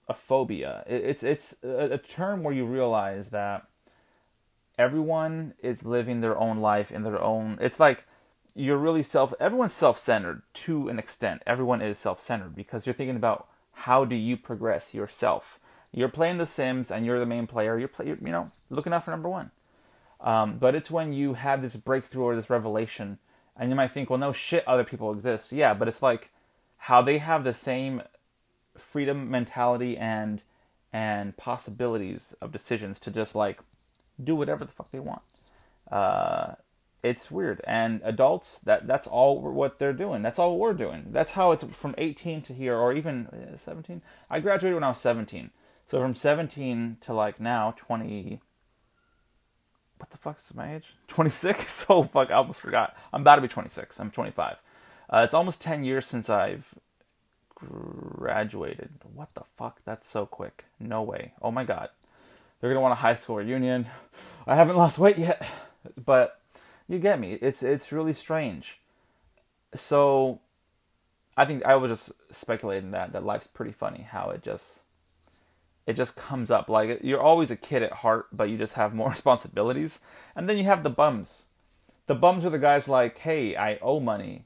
a 0.08 0.14
phobia. 0.14 0.84
It's 0.88 1.24
it's 1.24 1.56
a 1.64 1.98
term 1.98 2.44
where 2.44 2.54
you 2.54 2.66
realize 2.66 3.30
that 3.30 3.66
everyone 4.78 5.54
is 5.62 5.86
living 5.86 6.22
their 6.22 6.38
own 6.38 6.60
life 6.60 6.92
in 6.92 7.04
their 7.04 7.22
own. 7.22 7.58
It's 7.62 7.80
like 7.80 8.06
you're 8.56 8.78
really 8.78 9.04
self. 9.04 9.34
Everyone's 9.40 9.74
self-centered 9.74 10.42
to 10.66 10.90
an 10.90 11.00
extent. 11.00 11.42
Everyone 11.48 11.82
is 11.82 11.98
self-centered 11.98 12.56
because 12.56 12.86
you're 12.86 12.94
thinking 12.94 13.16
about 13.16 13.48
how 13.72 14.06
do 14.06 14.16
you 14.16 14.38
progress 14.38 14.94
yourself. 14.94 15.60
You're 15.92 16.10
playing 16.10 16.38
The 16.38 16.46
Sims 16.46 16.92
and 16.92 17.06
you're 17.06 17.20
the 17.20 17.26
main 17.26 17.48
player. 17.48 17.78
You're, 17.78 17.88
play, 17.88 18.08
you 18.08 18.18
know 18.22 18.52
looking 18.70 18.94
out 18.94 19.06
for 19.06 19.12
number 19.12 19.30
one. 19.30 19.52
Um, 20.20 20.58
but 20.58 20.76
it's 20.76 20.92
when 20.92 21.14
you 21.14 21.34
have 21.34 21.62
this 21.62 21.76
breakthrough 21.76 22.24
or 22.24 22.36
this 22.36 22.50
revelation, 22.50 23.20
and 23.58 23.70
you 23.70 23.76
might 23.76 23.92
think, 23.92 24.10
well, 24.10 24.20
no 24.20 24.34
shit, 24.34 24.68
other 24.68 24.84
people 24.84 25.12
exist. 25.12 25.52
Yeah, 25.52 25.74
but 25.74 25.88
it's 25.88 26.02
like 26.02 26.32
how 26.78 27.02
they 27.02 27.20
have 27.20 27.44
the 27.44 27.54
same 27.54 28.02
freedom 28.78 29.30
mentality 29.30 29.98
and 29.98 30.44
and 30.92 31.36
possibilities 31.38 32.36
of 32.40 32.52
decisions 32.52 33.00
to 33.00 33.10
just 33.10 33.36
like 33.36 33.60
do 34.24 34.36
whatever 34.36 34.64
the 34.64 34.72
fuck 34.72 34.92
they 34.92 35.00
want. 35.00 35.22
Uh, 35.92 36.54
it's 37.04 37.30
weird. 37.30 37.62
And 37.66 38.02
adults, 38.04 38.60
that 38.60 38.88
that's 38.88 39.08
all 39.08 39.42
what 39.42 39.78
they're 39.78 39.94
doing. 39.94 40.22
That's 40.22 40.40
all 40.40 40.58
we're 40.58 40.74
doing. 40.74 41.08
That's 41.12 41.34
how 41.34 41.52
it's 41.52 41.64
from 41.64 41.96
18 41.98 42.42
to 42.44 42.54
here, 42.54 42.76
or 42.76 42.94
even 42.94 43.28
uh, 43.28 43.58
17. 43.58 44.02
I 44.30 44.40
graduated 44.40 44.76
when 44.76 44.84
I 44.84 44.90
was 44.90 45.00
17. 45.00 45.52
So 45.90 46.00
from 46.00 46.16
17 46.16 46.98
to 47.02 47.14
like 47.14 47.40
now, 47.40 47.74
20. 47.78 48.40
What 50.04 50.10
the 50.10 50.18
fuck 50.18 50.38
is 50.46 50.54
my 50.54 50.76
age? 50.76 50.96
26. 51.08 51.86
Oh 51.90 52.04
fuck, 52.04 52.30
I 52.30 52.34
almost 52.34 52.60
forgot. 52.60 52.94
I'm 53.14 53.22
about 53.22 53.38
to 53.38 53.42
be 53.42 53.48
26. 53.48 54.02
I'm 54.02 54.12
25. 54.12 54.58
Uh, 55.10 55.22
it's 55.24 55.34
almost 55.34 55.62
10 55.62 55.86
years 55.86 56.06
since 56.06 56.30
I've 56.30 56.66
graduated. 57.56 58.90
What 59.14 59.30
the 59.34 59.44
fuck? 59.56 59.80
That's 59.86 60.10
so 60.10 60.26
quick. 60.26 60.66
No 60.78 61.02
way. 61.04 61.32
Oh 61.42 61.52
my 61.52 61.64
god. 61.64 61.88
They're 62.60 62.70
gonna 62.70 62.82
want 62.82 62.92
a 62.92 62.96
high 62.96 63.14
school 63.14 63.38
reunion. 63.38 63.88
I 64.46 64.56
haven't 64.56 64.76
lost 64.76 65.00
weight 65.00 65.18
yet, 65.18 65.48
but 66.04 66.42
you 66.90 67.00
get 67.00 67.18
me. 67.18 67.38
It's 67.42 67.64
it's 67.64 67.94
really 67.94 68.14
strange. 68.14 68.80
So, 69.74 70.42
I 71.38 71.46
think 71.46 71.64
I 71.64 71.76
was 71.76 71.92
just 71.92 72.12
speculating 72.32 72.92
that 72.92 73.14
that 73.14 73.26
life's 73.26 73.48
pretty 73.48 73.72
funny. 73.72 74.02
How 74.02 74.32
it 74.32 74.42
just 74.44 74.83
it 75.86 75.94
just 75.94 76.16
comes 76.16 76.50
up 76.50 76.70
like 76.70 77.00
you're 77.04 77.22
always 77.22 77.52
a 77.52 77.56
kid 77.56 77.84
at 77.84 77.92
heart, 77.92 78.28
but 78.32 78.50
you 78.50 78.58
just 78.58 78.74
have 78.74 78.94
more 78.94 79.10
responsibilities. 79.12 80.00
And 80.36 80.50
then 80.50 80.58
you 80.58 80.64
have 80.66 80.84
the 80.84 80.90
bums. 80.90 81.48
The 82.08 82.16
bums 82.16 82.46
are 82.46 82.50
the 82.50 82.60
guys 82.60 82.88
like, 82.88 83.20
hey, 83.20 83.56
I 83.56 83.78
owe 83.82 84.00
money 84.00 84.46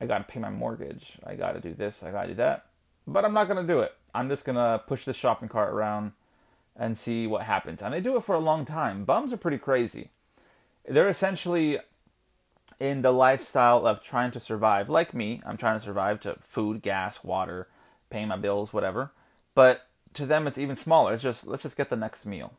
I 0.00 0.06
got 0.06 0.18
to 0.18 0.32
pay 0.32 0.40
my 0.40 0.50
mortgage. 0.50 1.18
I 1.24 1.34
got 1.34 1.52
to 1.52 1.60
do 1.60 1.74
this. 1.74 2.02
I 2.02 2.10
got 2.10 2.22
to 2.22 2.28
do 2.28 2.34
that. 2.34 2.66
But 3.06 3.24
I'm 3.24 3.34
not 3.34 3.48
to 3.66 3.72
do 3.72 3.80
it. 3.80 3.94
I'm 4.14 4.28
just 4.28 4.44
to 4.56 4.82
push 4.86 5.04
the 5.04 5.12
shopping 5.12 5.48
cart 5.48 5.72
around 5.72 6.12
and 6.76 6.98
see 6.98 7.26
what 7.26 7.42
happens. 7.42 7.82
And 7.82 7.94
they 7.94 8.00
do 8.00 8.16
it 8.16 8.24
for 8.24 8.34
a 8.34 8.40
long 8.40 8.64
time. 8.64 9.04
Bums 9.04 9.32
are 9.32 9.38
pretty 9.38 9.58
crazy. 9.58 10.10
They're 10.86 11.08
essentially 11.08 11.78
in 12.80 13.02
the 13.02 13.12
lifestyle 13.12 13.86
of 13.86 14.02
trying 14.02 14.30
to 14.32 14.40
survive. 14.40 14.88
Like 14.88 15.14
me, 15.14 15.40
I'm 15.46 15.56
trying 15.56 15.78
to 15.78 15.84
survive 15.84 16.20
to 16.20 16.36
food, 16.48 16.82
gas, 16.82 17.22
water, 17.22 17.68
paying 18.10 18.28
my 18.28 18.36
bills, 18.36 18.72
whatever. 18.72 19.12
But 19.54 19.86
to 20.14 20.26
them, 20.26 20.46
it's 20.46 20.58
even 20.58 20.76
smaller. 20.76 21.14
It's 21.14 21.22
just 21.22 21.46
let's 21.46 21.62
just 21.62 21.76
get 21.76 21.90
the 21.90 21.96
next 21.96 22.26
meal. 22.26 22.54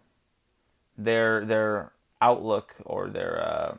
Their 0.98 1.46
their 1.46 1.92
outlook 2.22 2.76
or 2.86 3.10
their 3.10 3.42
uh, 3.42 3.78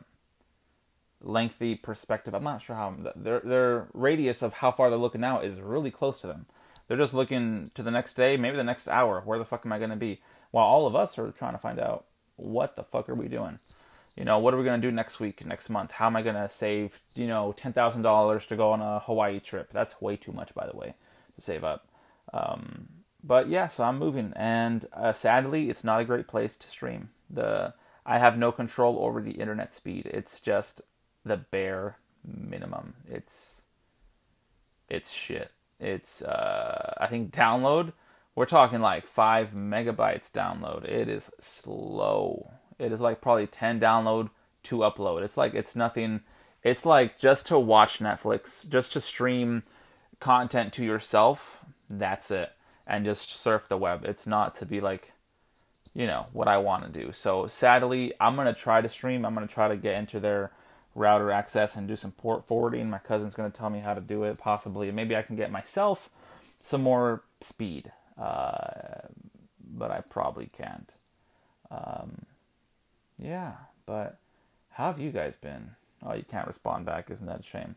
lengthy 1.21 1.75
perspective. 1.75 2.33
I'm 2.33 2.43
not 2.43 2.61
sure 2.61 2.75
how 2.75 2.95
their 3.15 3.39
their 3.39 3.87
radius 3.93 4.41
of 4.41 4.53
how 4.53 4.71
far 4.71 4.89
they're 4.89 4.99
looking 4.99 5.23
out 5.23 5.45
is 5.45 5.59
really 5.59 5.91
close 5.91 6.21
to 6.21 6.27
them. 6.27 6.45
They're 6.87 6.97
just 6.97 7.13
looking 7.13 7.69
to 7.75 7.83
the 7.83 7.91
next 7.91 8.13
day, 8.13 8.37
maybe 8.37 8.55
the 8.55 8.63
next 8.63 8.87
hour. 8.87 9.21
Where 9.25 9.39
the 9.39 9.45
fuck 9.45 9.65
am 9.65 9.73
I 9.73 9.77
going 9.77 9.89
to 9.89 9.97
be? 9.97 10.21
While 10.51 10.65
all 10.65 10.87
of 10.87 10.95
us 10.95 11.19
are 11.19 11.31
trying 11.31 11.51
to 11.51 11.57
find 11.57 11.79
out 11.79 12.05
what 12.37 12.75
the 12.75 12.83
fuck 12.83 13.09
are 13.09 13.15
we 13.15 13.27
doing. 13.27 13.59
You 14.15 14.25
know, 14.25 14.39
what 14.39 14.53
are 14.53 14.57
we 14.57 14.63
gonna 14.63 14.81
do 14.81 14.91
next 14.91 15.19
week, 15.19 15.45
next 15.45 15.69
month? 15.69 15.91
How 15.91 16.07
am 16.07 16.15
I 16.15 16.23
gonna 16.23 16.49
save, 16.49 16.99
you 17.13 17.27
know, 17.27 17.53
ten 17.55 17.71
thousand 17.71 18.01
dollars 18.01 18.47
to 18.47 18.55
go 18.55 18.71
on 18.71 18.81
a 18.81 18.99
Hawaii 18.99 19.39
trip? 19.39 19.69
That's 19.71 20.01
way 20.01 20.15
too 20.15 20.31
much, 20.31 20.55
by 20.55 20.65
the 20.65 20.75
way, 20.75 20.95
to 21.35 21.41
save 21.41 21.63
up. 21.63 21.87
Um, 22.33 22.89
but 23.27 23.49
yeah, 23.49 23.67
so 23.67 23.83
I'm 23.83 23.99
moving, 23.99 24.31
and 24.35 24.85
uh, 24.93 25.11
sadly, 25.11 25.69
it's 25.69 25.83
not 25.83 25.99
a 25.99 26.05
great 26.05 26.27
place 26.27 26.55
to 26.55 26.67
stream. 26.69 27.09
The 27.29 27.73
I 28.05 28.19
have 28.19 28.37
no 28.37 28.53
control 28.53 28.99
over 28.99 29.21
the 29.21 29.31
internet 29.31 29.73
speed. 29.73 30.05
It's 30.05 30.39
just 30.39 30.81
the 31.25 31.35
bare 31.35 31.97
minimum. 32.25 32.93
It's 33.09 33.61
it's 34.89 35.11
shit. 35.11 35.51
It's 35.79 36.21
uh, 36.21 36.93
I 36.97 37.07
think 37.07 37.31
download. 37.33 37.91
We're 38.33 38.45
talking 38.45 38.79
like 38.79 39.05
five 39.05 39.51
megabytes 39.51 40.31
download. 40.31 40.85
It 40.85 41.09
is 41.09 41.29
slow. 41.41 42.53
It 42.79 42.91
is 42.93 43.01
like 43.01 43.19
probably 43.19 43.47
ten 43.47 43.79
download 43.79 44.29
to 44.63 44.77
upload. 44.77 45.23
It's 45.23 45.37
like 45.37 45.53
it's 45.53 45.75
nothing. 45.75 46.21
It's 46.63 46.85
like 46.85 47.19
just 47.19 47.45
to 47.47 47.59
watch 47.59 47.99
Netflix, 47.99 48.67
just 48.67 48.93
to 48.93 49.01
stream 49.01 49.63
content 50.19 50.71
to 50.73 50.85
yourself. 50.85 51.59
That's 51.89 52.31
it, 52.31 52.51
and 52.87 53.05
just 53.05 53.39
surf 53.39 53.67
the 53.69 53.77
web. 53.77 54.05
It's 54.05 54.25
not 54.25 54.55
to 54.57 54.65
be 54.65 54.81
like, 54.81 55.11
you 55.93 56.07
know, 56.07 56.25
what 56.33 56.47
I 56.47 56.57
want 56.57 56.91
to 56.91 57.03
do. 57.03 57.11
So 57.13 57.47
sadly, 57.47 58.13
I'm 58.19 58.35
gonna 58.35 58.53
try 58.53 58.81
to 58.81 58.89
stream. 58.89 59.25
I'm 59.25 59.33
gonna 59.33 59.47
try 59.47 59.67
to 59.67 59.77
get 59.77 59.95
into 59.95 60.19
their 60.19 60.51
router 60.97 61.31
access 61.31 61.75
and 61.75 61.87
do 61.87 61.95
some 61.95 62.11
port 62.11 62.47
forwarding. 62.47 62.89
My 62.89 62.97
cousin's 62.97 63.35
going 63.35 63.51
to 63.51 63.57
tell 63.57 63.69
me 63.69 63.79
how 63.79 63.93
to 63.93 64.01
do 64.01 64.23
it, 64.23 64.39
possibly. 64.39 64.91
Maybe 64.91 65.15
I 65.15 65.21
can 65.21 65.35
get 65.35 65.51
myself 65.51 66.09
some 66.59 66.81
more 66.81 67.23
speed, 67.39 67.91
uh, 68.19 69.01
but 69.63 69.91
I 69.91 70.01
probably 70.01 70.49
can't. 70.57 70.91
Um, 71.69 72.25
yeah, 73.19 73.53
but 73.85 74.17
how 74.71 74.87
have 74.87 74.99
you 74.99 75.11
guys 75.11 75.35
been? 75.35 75.71
Oh, 76.03 76.15
you 76.15 76.23
can't 76.23 76.47
respond 76.47 76.85
back. 76.85 77.09
Isn't 77.11 77.27
that 77.27 77.41
a 77.41 77.43
shame? 77.43 77.75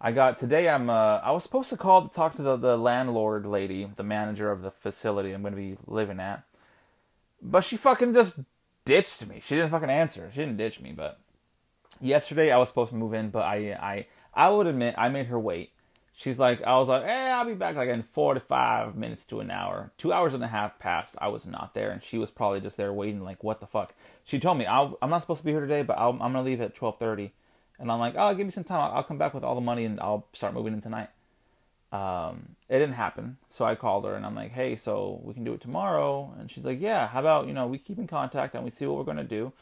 I 0.00 0.12
got 0.12 0.38
today. 0.38 0.68
I'm. 0.68 0.88
Uh, 0.88 1.20
I 1.22 1.32
was 1.32 1.42
supposed 1.42 1.70
to 1.70 1.76
call 1.76 2.06
to 2.06 2.14
talk 2.14 2.34
to 2.36 2.42
the, 2.42 2.56
the 2.56 2.76
landlord 2.76 3.46
lady, 3.46 3.88
the 3.96 4.04
manager 4.04 4.50
of 4.50 4.62
the 4.62 4.70
facility 4.70 5.32
I'm 5.32 5.42
going 5.42 5.54
to 5.54 5.60
be 5.60 5.76
living 5.86 6.20
at, 6.20 6.44
but 7.42 7.62
she 7.62 7.76
fucking 7.76 8.14
just 8.14 8.38
ditched 8.84 9.26
me. 9.26 9.42
She 9.44 9.56
didn't 9.56 9.70
fucking 9.70 9.90
answer. 9.90 10.30
She 10.32 10.40
didn't 10.40 10.56
ditch 10.56 10.80
me, 10.80 10.92
but 10.92 11.18
yesterday 12.00 12.52
I 12.52 12.58
was 12.58 12.68
supposed 12.68 12.90
to 12.90 12.96
move 12.96 13.12
in, 13.12 13.30
but 13.30 13.42
I 13.42 13.72
I 13.72 14.06
I 14.34 14.50
would 14.50 14.68
admit 14.68 14.94
I 14.96 15.08
made 15.08 15.26
her 15.26 15.38
wait. 15.38 15.72
She's 16.12 16.38
like, 16.38 16.62
I 16.62 16.76
was 16.78 16.88
like, 16.88 17.04
eh, 17.04 17.30
I'll 17.30 17.44
be 17.44 17.54
back 17.54 17.76
like 17.76 17.88
in 17.88 18.02
four 18.02 18.34
to 18.34 18.40
five 18.40 18.96
minutes 18.96 19.24
to 19.26 19.38
an 19.38 19.52
hour. 19.52 19.92
Two 19.98 20.12
hours 20.12 20.34
and 20.34 20.42
a 20.42 20.48
half 20.48 20.78
passed. 20.80 21.14
I 21.20 21.28
was 21.28 21.46
not 21.46 21.74
there, 21.74 21.90
and 21.90 22.02
she 22.02 22.18
was 22.18 22.32
probably 22.32 22.60
just 22.60 22.76
there 22.76 22.92
waiting, 22.92 23.22
like, 23.22 23.44
what 23.44 23.60
the 23.60 23.68
fuck? 23.68 23.94
She 24.24 24.40
told 24.40 24.58
me, 24.58 24.66
i 24.66 24.82
am 24.82 25.10
not 25.10 25.20
supposed 25.20 25.40
to 25.40 25.44
be 25.44 25.52
here 25.52 25.60
today, 25.60 25.82
but 25.82 25.96
i 25.96 26.08
am 26.08 26.18
gonna 26.18 26.42
leave 26.42 26.60
at 26.60 26.74
12:30. 26.74 27.30
And 27.78 27.92
I'm 27.92 28.00
like, 28.00 28.14
oh, 28.16 28.34
give 28.34 28.46
me 28.46 28.50
some 28.50 28.64
time. 28.64 28.90
I'll, 28.94 29.02
come 29.02 29.18
back 29.18 29.34
with 29.34 29.44
all 29.44 29.54
the 29.54 29.60
money, 29.60 29.84
and 29.84 30.00
I'll 30.00 30.26
start 30.32 30.54
moving 30.54 30.72
in 30.72 30.80
tonight. 30.80 31.10
Um, 31.92 32.56
it 32.68 32.78
didn't 32.78 32.94
happen, 32.94 33.38
so 33.48 33.64
I 33.64 33.74
called 33.74 34.04
her, 34.04 34.14
and 34.14 34.26
I'm 34.26 34.34
like, 34.34 34.52
hey, 34.52 34.76
so 34.76 35.20
we 35.22 35.32
can 35.32 35.44
do 35.44 35.54
it 35.54 35.60
tomorrow? 35.60 36.34
And 36.38 36.50
she's 36.50 36.64
like, 36.64 36.80
yeah. 36.80 37.08
How 37.08 37.20
about 37.20 37.46
you 37.46 37.54
know 37.54 37.66
we 37.66 37.78
keep 37.78 37.98
in 37.98 38.06
contact 38.06 38.54
and 38.54 38.64
we 38.64 38.70
see 38.70 38.86
what 38.86 38.98
we're 38.98 39.04
gonna 39.04 39.24
do. 39.24 39.52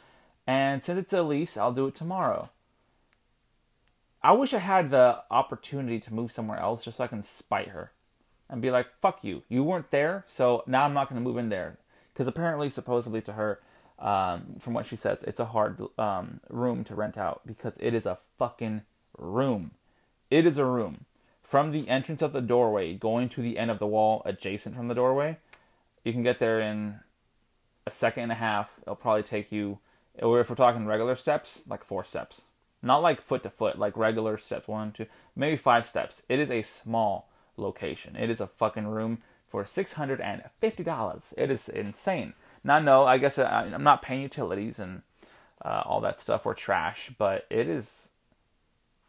And 0.47 0.83
since 0.83 0.99
it's 0.99 1.13
a 1.13 1.23
lease, 1.23 1.57
I'll 1.57 1.73
do 1.73 1.87
it 1.87 1.95
tomorrow. 1.95 2.51
I 4.23 4.33
wish 4.33 4.55
I 4.55 4.59
had 4.59 4.91
the 4.91 5.23
opportunity 5.31 6.01
to 6.01 6.15
move 6.15 6.33
somewhere 6.33 6.59
else 6.59 6.85
just 6.85 6.97
so 6.97 7.05
I 7.05 7.09
can 7.09 7.23
spite 7.23 7.69
her 7.69 7.93
and 8.49 8.63
be 8.63 8.71
like, 8.71 8.89
fuck 9.01 9.23
you. 9.23 9.43
You 9.49 9.63
weren't 9.63 9.91
there, 9.91 10.25
so 10.27 10.63
now 10.67 10.85
I'm 10.85 10.95
not 10.95 11.09
going 11.09 11.21
to 11.21 11.25
move 11.25 11.39
in 11.39 11.49
there. 11.49 11.79
Because 12.13 12.27
apparently, 12.27 12.71
supposedly 12.71 13.21
to 13.23 13.35
her, 13.35 13.61
um, 13.99 14.57
from 14.59 14.75
what 14.75 14.87
she 14.87 14.97
says, 14.97 15.25
it's 15.25 15.41
a 15.41 15.47
hard 15.47 15.81
um, 15.99 16.41
room 16.49 16.85
to 16.85 16.95
rent 16.95 17.17
out 17.17 17.43
because 17.47 17.75
it 17.81 17.95
is 17.95 18.07
a 18.07 18.19
fucking 18.39 18.83
room. 19.17 19.73
It 20.31 20.47
is 20.47 20.59
a 20.59 20.65
room. 20.65 21.05
From 21.43 21.71
the 21.71 21.89
entrance 21.89 22.23
of 22.23 22.33
the 22.33 22.41
doorway 22.41 22.95
going 22.95 23.29
to 23.31 23.43
the 23.43 23.59
end 23.59 23.71
of 23.71 23.79
the 23.79 23.87
wall 23.87 24.23
adjacent 24.25 24.75
from 24.75 24.89
the 24.89 24.95
doorway, 24.95 25.39
you 26.05 26.13
can 26.13 26.23
get 26.23 26.39
there 26.39 26.61
in 26.61 27.01
a 27.87 27.91
second 27.91 28.25
and 28.25 28.33
a 28.33 28.37
half. 28.37 28.71
It'll 28.83 28.97
probably 28.97 29.23
take 29.23 29.53
you 29.53 29.79
or 30.23 30.41
if 30.41 30.49
we're 30.49 30.57
talking 30.57 30.87
regular 30.87 31.17
steps, 31.17 31.63
like 31.69 31.85
four 31.85 32.05
steps. 32.05 32.43
Not 32.83 33.03
like 33.03 33.21
foot 33.21 33.43
to 33.43 33.51
foot, 33.51 33.79
like 33.79 33.97
regular 33.97 34.39
steps, 34.39 34.69
one, 34.69 34.93
two, 34.93 35.07
maybe 35.35 35.57
five 35.57 35.87
steps. 35.87 36.23
It 36.29 36.39
is 36.39 36.51
a 36.51 36.63
small 36.63 37.29
location. 37.57 38.17
It 38.17 38.31
is 38.31 38.41
a 38.41 38.47
fucking 38.47 38.87
room 38.87 39.19
for 39.49 39.65
$650. 39.65 41.35
It 41.37 41.51
is 41.51 41.69
insane. 41.69 42.35
Now, 42.67 42.81
no, 42.81 43.05
I 43.05 43.19
guess 43.19 43.39
uh, 43.39 43.71
I'm 43.75 43.85
not 43.85 44.03
paying 44.03 44.23
utilities 44.23 44.81
and 44.81 45.03
uh, 45.65 45.83
all 45.85 46.01
that 46.01 46.21
stuff 46.21 46.45
or 46.45 46.53
trash, 46.53 47.13
but 47.17 47.47
it 47.49 47.69
is 47.69 48.09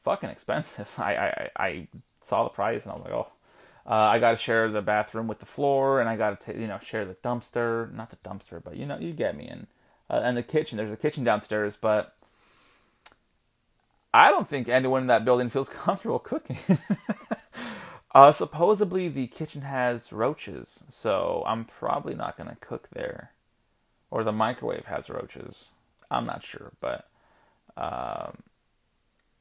fucking 0.03 0.29
expensive. 0.29 0.87
I, 0.97 1.15
I, 1.15 1.49
I 1.57 1.87
saw 2.23 2.43
the 2.43 2.49
price 2.49 2.83
and 2.83 2.91
I 2.91 2.95
was 2.95 3.03
like, 3.05 3.13
oh, 3.13 3.27
uh, 3.87 3.93
I 3.93 4.19
got 4.19 4.31
to 4.31 4.37
share 4.37 4.69
the 4.69 4.81
bathroom 4.81 5.27
with 5.27 5.39
the 5.39 5.45
floor, 5.45 6.01
and 6.01 6.09
I 6.09 6.17
got 6.17 6.41
to, 6.41 6.53
you 6.59 6.67
know, 6.67 6.77
share 6.83 7.05
the 7.05 7.15
dumpster. 7.15 7.91
Not 7.93 8.09
the 8.09 8.17
dumpster, 8.17 8.61
but 8.61 8.75
you 8.75 8.85
know, 8.85 8.99
you 8.99 9.13
get 9.13 9.35
me. 9.37 9.47
And 9.47 9.67
uh, 10.09 10.21
and 10.23 10.35
the 10.35 10.43
kitchen. 10.43 10.77
There's 10.77 10.91
a 10.91 10.97
kitchen 10.97 11.23
downstairs, 11.23 11.77
but 11.79 12.13
I 14.13 14.29
don't 14.29 14.49
think 14.49 14.67
anyone 14.67 15.01
in 15.01 15.07
that 15.07 15.23
building 15.23 15.49
feels 15.49 15.69
comfortable 15.83 16.19
cooking. 16.19 16.59
uh, 18.13 18.33
supposedly, 18.33 19.07
the 19.07 19.27
kitchen 19.27 19.61
has 19.61 20.11
roaches, 20.11 20.83
so 20.89 21.43
I'm 21.47 21.63
probably 21.63 22.13
not 22.13 22.37
going 22.37 22.49
to 22.49 22.57
cook 22.57 22.89
there. 22.91 23.31
Or 24.09 24.23
the 24.23 24.31
microwave 24.31 24.85
has 24.85 25.09
roaches. 25.09 25.65
I'm 26.09 26.25
not 26.25 26.43
sure, 26.43 26.71
but 26.79 27.07
um, 27.75 28.37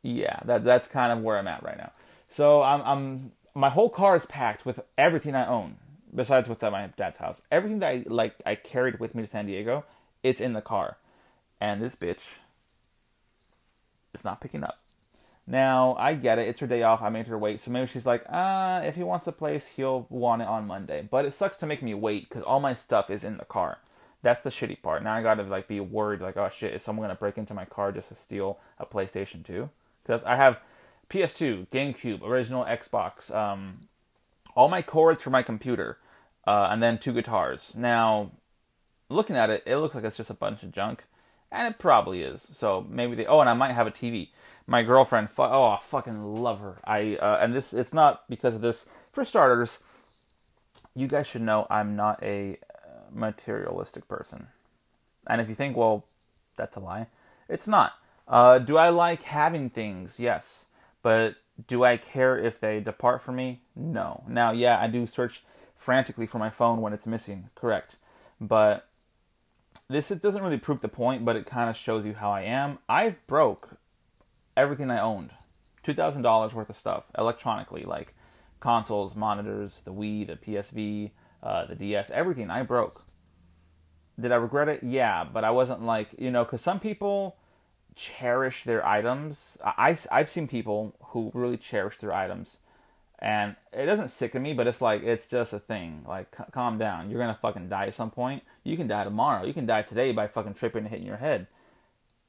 yeah, 0.02 0.40
that 0.44 0.64
that's 0.64 0.88
kind 0.88 1.12
of 1.12 1.22
where 1.22 1.38
I'm 1.38 1.46
at 1.46 1.62
right 1.62 1.78
now. 1.78 1.92
So 2.28 2.62
I'm, 2.62 2.82
I'm 2.82 3.32
my 3.54 3.70
whole 3.70 3.88
car 3.88 4.16
is 4.16 4.26
packed 4.26 4.66
with 4.66 4.80
everything 4.98 5.34
I 5.34 5.46
own 5.46 5.76
besides 6.12 6.48
what's 6.48 6.64
at 6.64 6.72
my 6.72 6.88
dad's 6.96 7.18
house. 7.18 7.42
Everything 7.52 7.78
that 7.78 7.88
I 7.88 8.04
like 8.08 8.34
I 8.44 8.56
carried 8.56 8.98
with 8.98 9.14
me 9.14 9.22
to 9.22 9.28
San 9.28 9.46
Diego 9.46 9.84
it's 10.26 10.40
in 10.40 10.54
the 10.54 10.60
car. 10.60 10.96
And 11.60 11.80
this 11.80 11.94
bitch 11.94 12.38
is 14.12 14.24
not 14.24 14.40
picking 14.40 14.64
up. 14.64 14.78
Now, 15.46 15.94
I 15.98 16.14
get 16.14 16.40
it. 16.40 16.48
It's 16.48 16.58
her 16.58 16.66
day 16.66 16.82
off. 16.82 17.00
I 17.00 17.08
made 17.08 17.28
her 17.28 17.38
wait. 17.38 17.60
So 17.60 17.70
maybe 17.70 17.86
she's 17.86 18.04
like, 18.04 18.24
uh, 18.28 18.82
if 18.84 18.96
he 18.96 19.04
wants 19.04 19.26
the 19.26 19.32
place, 19.32 19.68
he'll 19.68 20.06
want 20.10 20.42
it 20.42 20.48
on 20.48 20.66
Monday. 20.66 21.06
But 21.08 21.24
it 21.24 21.32
sucks 21.32 21.56
to 21.58 21.66
make 21.66 21.82
me 21.82 21.94
wait 21.94 22.28
because 22.28 22.42
all 22.42 22.58
my 22.58 22.74
stuff 22.74 23.08
is 23.08 23.22
in 23.22 23.36
the 23.36 23.44
car. 23.44 23.78
That's 24.22 24.40
the 24.40 24.50
shitty 24.50 24.82
part. 24.82 25.02
Now 25.02 25.14
I 25.14 25.22
gotta 25.22 25.42
like 25.44 25.68
be 25.68 25.80
worried, 25.80 26.20
like, 26.20 26.36
oh 26.36 26.48
shit, 26.48 26.74
is 26.74 26.82
someone 26.82 27.04
gonna 27.04 27.14
break 27.18 27.38
into 27.38 27.54
my 27.54 27.64
car 27.64 27.92
just 27.92 28.08
to 28.08 28.14
steal 28.14 28.58
a 28.78 28.86
PlayStation 28.86 29.44
2? 29.44 29.68
Because 30.02 30.22
I 30.24 30.36
have 30.36 30.60
PS2, 31.10 31.68
GameCube, 31.68 32.22
original 32.22 32.64
Xbox, 32.64 33.34
um, 33.34 33.88
all 34.54 34.68
my 34.68 34.82
cords 34.82 35.22
for 35.22 35.30
my 35.30 35.42
computer, 35.42 35.98
uh, 36.46 36.68
and 36.70 36.82
then 36.82 36.98
two 36.98 37.12
guitars. 37.12 37.72
Now, 37.76 38.32
looking 39.08 39.36
at 39.36 39.50
it, 39.50 39.62
it 39.66 39.76
looks 39.76 39.94
like 39.94 40.04
it's 40.04 40.16
just 40.16 40.30
a 40.30 40.34
bunch 40.34 40.62
of 40.62 40.72
junk, 40.72 41.04
and 41.50 41.72
it 41.72 41.78
probably 41.78 42.22
is. 42.22 42.42
So 42.42 42.86
maybe 42.88 43.14
they. 43.14 43.26
Oh, 43.26 43.40
and 43.40 43.48
I 43.48 43.54
might 43.54 43.72
have 43.72 43.86
a 43.86 43.90
TV. 43.90 44.30
My 44.66 44.82
girlfriend. 44.82 45.28
Oh, 45.38 45.64
I 45.64 45.78
fucking 45.82 46.22
love 46.22 46.60
her. 46.60 46.80
I 46.84 47.16
uh, 47.16 47.38
and 47.40 47.54
this. 47.54 47.72
It's 47.72 47.92
not 47.92 48.28
because 48.28 48.54
of 48.54 48.60
this. 48.60 48.86
For 49.12 49.24
starters, 49.24 49.78
you 50.94 51.06
guys 51.06 51.26
should 51.26 51.42
know 51.42 51.66
I'm 51.70 51.96
not 51.96 52.22
a 52.22 52.58
materialistic 53.12 54.08
person. 54.08 54.48
And 55.26 55.40
if 55.40 55.48
you 55.48 55.54
think, 55.54 55.76
well, 55.76 56.04
that's 56.56 56.76
a 56.76 56.80
lie, 56.80 57.08
it's 57.48 57.66
not. 57.66 57.94
Uh, 58.28 58.58
do 58.58 58.76
I 58.76 58.88
like 58.88 59.22
having 59.22 59.70
things? 59.70 60.18
Yes. 60.18 60.66
But 61.02 61.36
do 61.68 61.84
I 61.84 61.96
care 61.96 62.36
if 62.38 62.60
they 62.60 62.80
depart 62.80 63.22
from 63.22 63.36
me? 63.36 63.60
No. 63.74 64.24
Now, 64.28 64.52
yeah, 64.52 64.80
I 64.80 64.88
do 64.88 65.06
search 65.06 65.42
frantically 65.76 66.26
for 66.26 66.38
my 66.38 66.50
phone 66.50 66.80
when 66.80 66.92
it's 66.92 67.06
missing. 67.06 67.50
Correct. 67.54 67.96
But 68.40 68.88
this 69.88 70.08
doesn't 70.08 70.42
really 70.42 70.58
prove 70.58 70.80
the 70.80 70.88
point, 70.88 71.24
but 71.24 71.36
it 71.36 71.46
kind 71.46 71.70
of 71.70 71.76
shows 71.76 72.04
you 72.04 72.14
how 72.14 72.30
I 72.30 72.42
am. 72.42 72.78
I've 72.88 73.24
broke 73.26 73.78
everything 74.56 74.90
I 74.90 75.00
owned, 75.00 75.30
two 75.82 75.94
thousand 75.94 76.22
dollars 76.22 76.54
worth 76.54 76.70
of 76.70 76.76
stuff 76.76 77.04
electronically, 77.16 77.84
like 77.84 78.14
consoles, 78.60 79.14
monitors, 79.14 79.82
the 79.84 79.92
Wii, 79.92 80.26
the 80.26 80.36
PSV, 80.36 81.10
uh, 81.46 81.66
the 81.66 81.74
DS, 81.74 82.10
everything 82.10 82.50
I 82.50 82.62
broke. 82.62 83.04
Did 84.18 84.32
I 84.32 84.36
regret 84.36 84.68
it? 84.68 84.82
Yeah, 84.82 85.24
but 85.24 85.44
I 85.44 85.50
wasn't 85.50 85.82
like 85.82 86.08
you 86.18 86.30
know, 86.30 86.44
because 86.44 86.62
some 86.62 86.80
people 86.80 87.36
cherish 87.94 88.64
their 88.64 88.86
items. 88.86 89.58
I 89.64 89.96
I've 90.10 90.30
seen 90.30 90.48
people 90.48 90.94
who 91.10 91.30
really 91.34 91.56
cherish 91.56 91.98
their 91.98 92.12
items 92.12 92.58
and 93.18 93.56
it 93.72 93.86
doesn't 93.86 94.10
sicken 94.10 94.42
me, 94.42 94.52
but 94.52 94.66
it's 94.66 94.82
like 94.82 95.02
it's 95.02 95.28
just 95.28 95.52
a 95.52 95.58
thing. 95.58 96.04
Like, 96.06 96.34
c- 96.36 96.44
calm 96.52 96.78
down. 96.78 97.10
You're 97.10 97.20
gonna 97.20 97.38
fucking 97.40 97.68
die 97.68 97.86
at 97.86 97.94
some 97.94 98.10
point. 98.10 98.42
You 98.62 98.76
can 98.76 98.88
die 98.88 99.04
tomorrow. 99.04 99.44
You 99.44 99.54
can 99.54 99.66
die 99.66 99.82
today 99.82 100.12
by 100.12 100.26
fucking 100.26 100.54
tripping 100.54 100.82
and 100.82 100.88
hitting 100.88 101.06
your 101.06 101.16
head. 101.16 101.46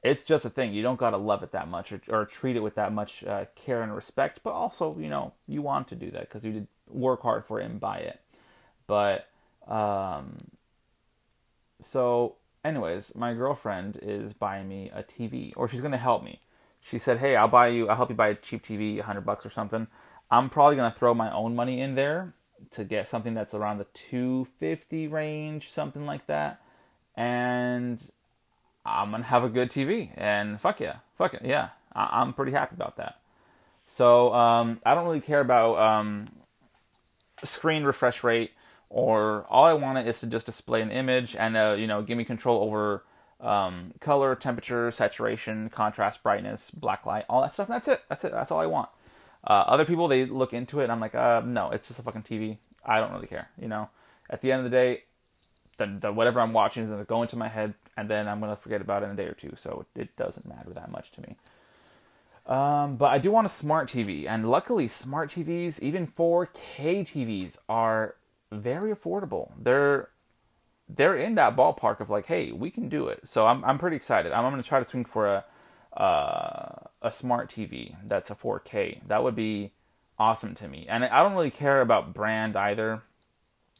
It's 0.02 0.24
just 0.24 0.44
a 0.44 0.50
thing. 0.50 0.72
You 0.72 0.82
don't 0.82 0.98
gotta 0.98 1.18
love 1.18 1.42
it 1.42 1.52
that 1.52 1.68
much 1.68 1.92
or, 1.92 2.00
or 2.08 2.24
treat 2.24 2.56
it 2.56 2.62
with 2.62 2.74
that 2.76 2.92
much 2.92 3.22
uh, 3.24 3.46
care 3.54 3.82
and 3.82 3.94
respect. 3.94 4.40
But 4.42 4.52
also, 4.52 4.96
you 4.98 5.10
know, 5.10 5.34
you 5.46 5.60
want 5.60 5.88
to 5.88 5.94
do 5.94 6.10
that 6.12 6.22
because 6.22 6.44
you 6.44 6.52
did 6.52 6.68
work 6.88 7.20
hard 7.20 7.44
for 7.44 7.60
it 7.60 7.66
and 7.66 7.78
buy 7.78 7.98
it. 7.98 8.20
But 8.88 9.28
um, 9.68 10.38
so 11.80 12.34
anyways, 12.64 13.14
my 13.14 13.34
girlfriend 13.34 13.98
is 14.02 14.32
buying 14.32 14.68
me 14.68 14.90
a 14.92 15.04
TV, 15.04 15.52
or 15.56 15.68
she's 15.68 15.80
gonna 15.80 15.96
help 15.96 16.24
me. 16.24 16.40
She 16.82 16.98
said, 16.98 17.18
"Hey, 17.18 17.36
I'll 17.36 17.48
buy 17.48 17.68
you. 17.68 17.88
I'll 17.88 17.96
help 17.96 18.08
you 18.10 18.16
buy 18.16 18.28
a 18.28 18.34
cheap 18.34 18.64
TV, 18.64 18.98
hundred 19.00 19.24
bucks 19.26 19.46
or 19.46 19.50
something." 19.50 19.86
I'm 20.30 20.50
probably 20.50 20.76
gonna 20.76 20.90
throw 20.90 21.14
my 21.14 21.32
own 21.32 21.54
money 21.54 21.80
in 21.80 21.94
there 21.94 22.34
to 22.72 22.84
get 22.84 23.06
something 23.06 23.34
that's 23.34 23.54
around 23.54 23.78
the 23.78 23.86
250 23.94 25.06
range, 25.08 25.70
something 25.70 26.04
like 26.06 26.26
that, 26.26 26.60
and 27.16 28.02
I'm 28.84 29.10
gonna 29.10 29.24
have 29.24 29.44
a 29.44 29.48
good 29.48 29.70
TV. 29.70 30.12
And 30.16 30.60
fuck 30.60 30.80
yeah, 30.80 30.96
fuck 31.16 31.34
it, 31.34 31.42
yeah, 31.44 31.70
I- 31.94 32.22
am 32.22 32.32
pretty 32.34 32.52
happy 32.52 32.74
about 32.74 32.96
that. 32.96 33.20
So 33.86 34.34
um, 34.34 34.80
I 34.84 34.94
don't 34.94 35.06
really 35.06 35.20
care 35.20 35.40
about 35.40 35.78
um, 35.78 36.30
screen 37.44 37.84
refresh 37.84 38.22
rate 38.24 38.52
or 38.90 39.46
all 39.48 39.64
I 39.64 39.74
want 39.74 40.06
is 40.06 40.20
to 40.20 40.26
just 40.26 40.46
display 40.46 40.82
an 40.82 40.90
image 40.90 41.36
and 41.36 41.56
uh, 41.56 41.76
you 41.78 41.86
know 41.86 42.02
give 42.02 42.16
me 42.16 42.24
control 42.24 42.62
over 42.62 43.04
um, 43.40 43.94
color, 44.00 44.34
temperature, 44.34 44.90
saturation, 44.90 45.68
contrast, 45.68 46.22
brightness, 46.22 46.70
backlight, 46.78 47.24
all 47.28 47.42
that 47.42 47.52
stuff. 47.52 47.68
That's 47.68 47.88
it. 47.88 48.02
That's 48.08 48.24
it. 48.24 48.32
That's 48.32 48.50
all 48.50 48.60
I 48.60 48.66
want. 48.66 48.88
Uh, 49.44 49.64
other 49.66 49.84
people 49.84 50.08
they 50.08 50.24
look 50.26 50.52
into 50.52 50.80
it 50.80 50.84
and 50.84 50.92
I'm 50.92 51.00
like, 51.00 51.14
uh, 51.14 51.42
no, 51.44 51.70
it's 51.70 51.86
just 51.86 52.00
a 52.00 52.02
fucking 52.02 52.22
TV. 52.22 52.58
I 52.84 53.00
don't 53.00 53.12
really 53.12 53.28
care. 53.28 53.48
You 53.60 53.68
know, 53.68 53.90
at 54.28 54.40
the 54.40 54.50
end 54.50 54.64
of 54.64 54.70
the 54.70 54.76
day, 54.76 55.04
the, 55.76 55.98
the 56.00 56.12
whatever 56.12 56.40
I'm 56.40 56.52
watching 56.52 56.82
is 56.82 56.90
gonna 56.90 57.04
go 57.04 57.22
into 57.22 57.36
my 57.36 57.48
head 57.48 57.74
and 57.96 58.10
then 58.10 58.26
I'm 58.26 58.40
gonna 58.40 58.56
forget 58.56 58.80
about 58.80 59.02
it 59.02 59.06
in 59.06 59.12
a 59.12 59.16
day 59.16 59.26
or 59.26 59.34
two. 59.34 59.54
So 59.60 59.86
it 59.94 60.16
doesn't 60.16 60.46
matter 60.46 60.70
that 60.70 60.90
much 60.90 61.12
to 61.12 61.20
me. 61.22 61.36
Um, 62.46 62.96
but 62.96 63.10
I 63.10 63.18
do 63.18 63.30
want 63.30 63.46
a 63.46 63.50
smart 63.50 63.90
TV, 63.90 64.26
and 64.26 64.50
luckily, 64.50 64.88
smart 64.88 65.30
TVs, 65.30 65.80
even 65.80 66.06
4K 66.06 67.02
TVs, 67.02 67.58
are 67.68 68.14
very 68.52 68.94
affordable. 68.94 69.52
They're 69.58 70.10
they're 70.88 71.16
in 71.16 71.34
that 71.34 71.54
ballpark 71.54 72.00
of 72.00 72.08
like, 72.08 72.26
hey, 72.26 72.50
we 72.52 72.70
can 72.70 72.88
do 72.88 73.08
it. 73.08 73.20
So 73.24 73.46
I'm 73.46 73.64
I'm 73.64 73.78
pretty 73.78 73.96
excited. 73.96 74.32
I'm, 74.32 74.44
I'm 74.44 74.52
going 74.52 74.62
to 74.62 74.68
try 74.68 74.80
to 74.82 74.88
swing 74.88 75.04
for 75.04 75.26
a 75.26 75.44
uh, 76.00 76.88
a 77.02 77.10
smart 77.10 77.50
TV 77.50 77.96
that's 78.06 78.30
a 78.30 78.34
4K. 78.34 79.06
That 79.06 79.22
would 79.22 79.34
be 79.34 79.72
awesome 80.18 80.54
to 80.56 80.68
me. 80.68 80.86
And 80.88 81.04
I 81.04 81.22
don't 81.22 81.34
really 81.34 81.50
care 81.50 81.80
about 81.80 82.14
brand 82.14 82.56
either. 82.56 83.02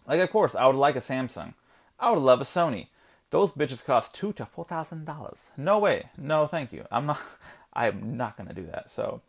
Like, 0.07 0.21
of 0.21 0.31
course, 0.31 0.55
I 0.55 0.67
would 0.67 0.77
like 0.77 0.97
a 0.97 1.01
Samsung. 1.01 1.55
I 2.01 2.11
would 2.11 2.21
love 2.23 2.41
a 2.41 2.45
Sony. 2.45 2.87
Those 3.31 3.53
bitches 3.53 3.85
cost 3.85 4.15
two 4.15 4.33
to 4.35 4.47
four 4.47 4.65
thousand 4.65 5.05
dollars. 5.05 5.51
No 5.57 5.79
way. 5.79 6.09
No, 6.19 6.47
thank 6.47 6.73
you. 6.73 6.85
I'm 6.91 7.07
not. 7.07 7.21
I'm 7.75 8.17
not 8.17 8.37
gonna 8.37 8.55
do 8.55 8.67
that. 8.73 8.91
So 8.91 9.21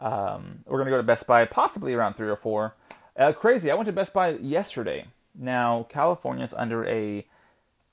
um, 0.00 0.64
we're 0.66 0.78
gonna 0.78 0.90
go 0.90 0.96
to 0.96 1.02
Best 1.02 1.26
Buy, 1.26 1.44
possibly 1.46 1.94
around 1.94 2.14
three 2.14 2.28
or 2.28 2.36
four. 2.36 2.74
Uh, 3.16 3.32
crazy. 3.32 3.70
I 3.70 3.74
went 3.74 3.86
to 3.86 3.92
Best 3.92 4.12
Buy 4.12 4.30
yesterday. 4.30 5.06
Now 5.34 5.86
California's 5.88 6.54
under 6.54 6.84
a, 6.86 7.26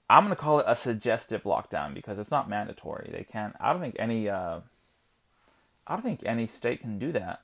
I'm 0.10 0.24
gonna 0.24 0.36
call 0.36 0.60
it 0.60 0.66
a 0.68 0.76
suggestive 0.76 1.44
lockdown 1.44 1.94
because 1.94 2.20
it's 2.20 2.32
not 2.32 2.50
mandatory. 2.50 3.10
They 3.12 3.24
can't. 3.24 3.56
I 3.60 3.72
don't 3.72 3.82
think 3.82 3.96
any. 4.00 4.30
Uh, 4.30 4.60
I 5.88 5.94
don't 5.94 6.04
think 6.04 6.22
any 6.26 6.48
state 6.48 6.82
can 6.82 7.00
do 7.00 7.12
that. 7.14 7.42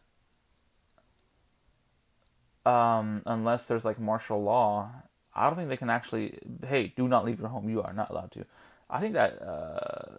Um, 2.66 3.22
unless 3.26 3.66
there's 3.66 3.86
like 3.86 4.00
martial 4.00 4.44
law, 4.44 4.90
I 5.36 5.48
don't 5.48 5.56
think 5.56 5.70
they 5.70 5.78
can 5.78 5.90
actually. 5.90 6.40
Hey, 6.68 6.94
do 6.96 7.08
not 7.08 7.26
leave 7.26 7.40
your 7.40 7.50
home. 7.50 7.70
You 7.70 7.82
are 7.82 7.94
not 7.94 8.10
allowed 8.10 8.32
to. 8.34 8.46
I 8.90 9.00
think 9.00 9.14
that 9.14 9.42
uh, 9.42 10.18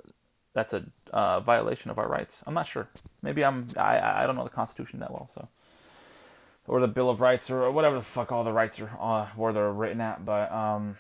that's 0.54 0.72
a 0.72 0.84
uh, 1.12 1.40
violation 1.40 1.90
of 1.90 1.98
our 1.98 2.08
rights. 2.08 2.42
I'm 2.46 2.54
not 2.54 2.66
sure. 2.66 2.88
Maybe 3.22 3.44
I'm. 3.44 3.68
I 3.76 4.22
I 4.22 4.26
don't 4.26 4.36
know 4.36 4.44
the 4.44 4.50
Constitution 4.50 5.00
that 5.00 5.10
well, 5.10 5.28
so 5.34 5.48
or 6.68 6.80
the 6.80 6.86
Bill 6.86 7.10
of 7.10 7.20
Rights 7.20 7.50
or 7.50 7.70
whatever 7.70 7.96
the 7.96 8.02
fuck 8.02 8.30
all 8.30 8.44
the 8.44 8.52
rights 8.52 8.80
are 8.80 8.90
uh, 9.00 9.26
where 9.34 9.52
they're 9.52 9.72
written 9.72 10.00
at. 10.00 10.24
But 10.24 10.52
um, 10.52 10.98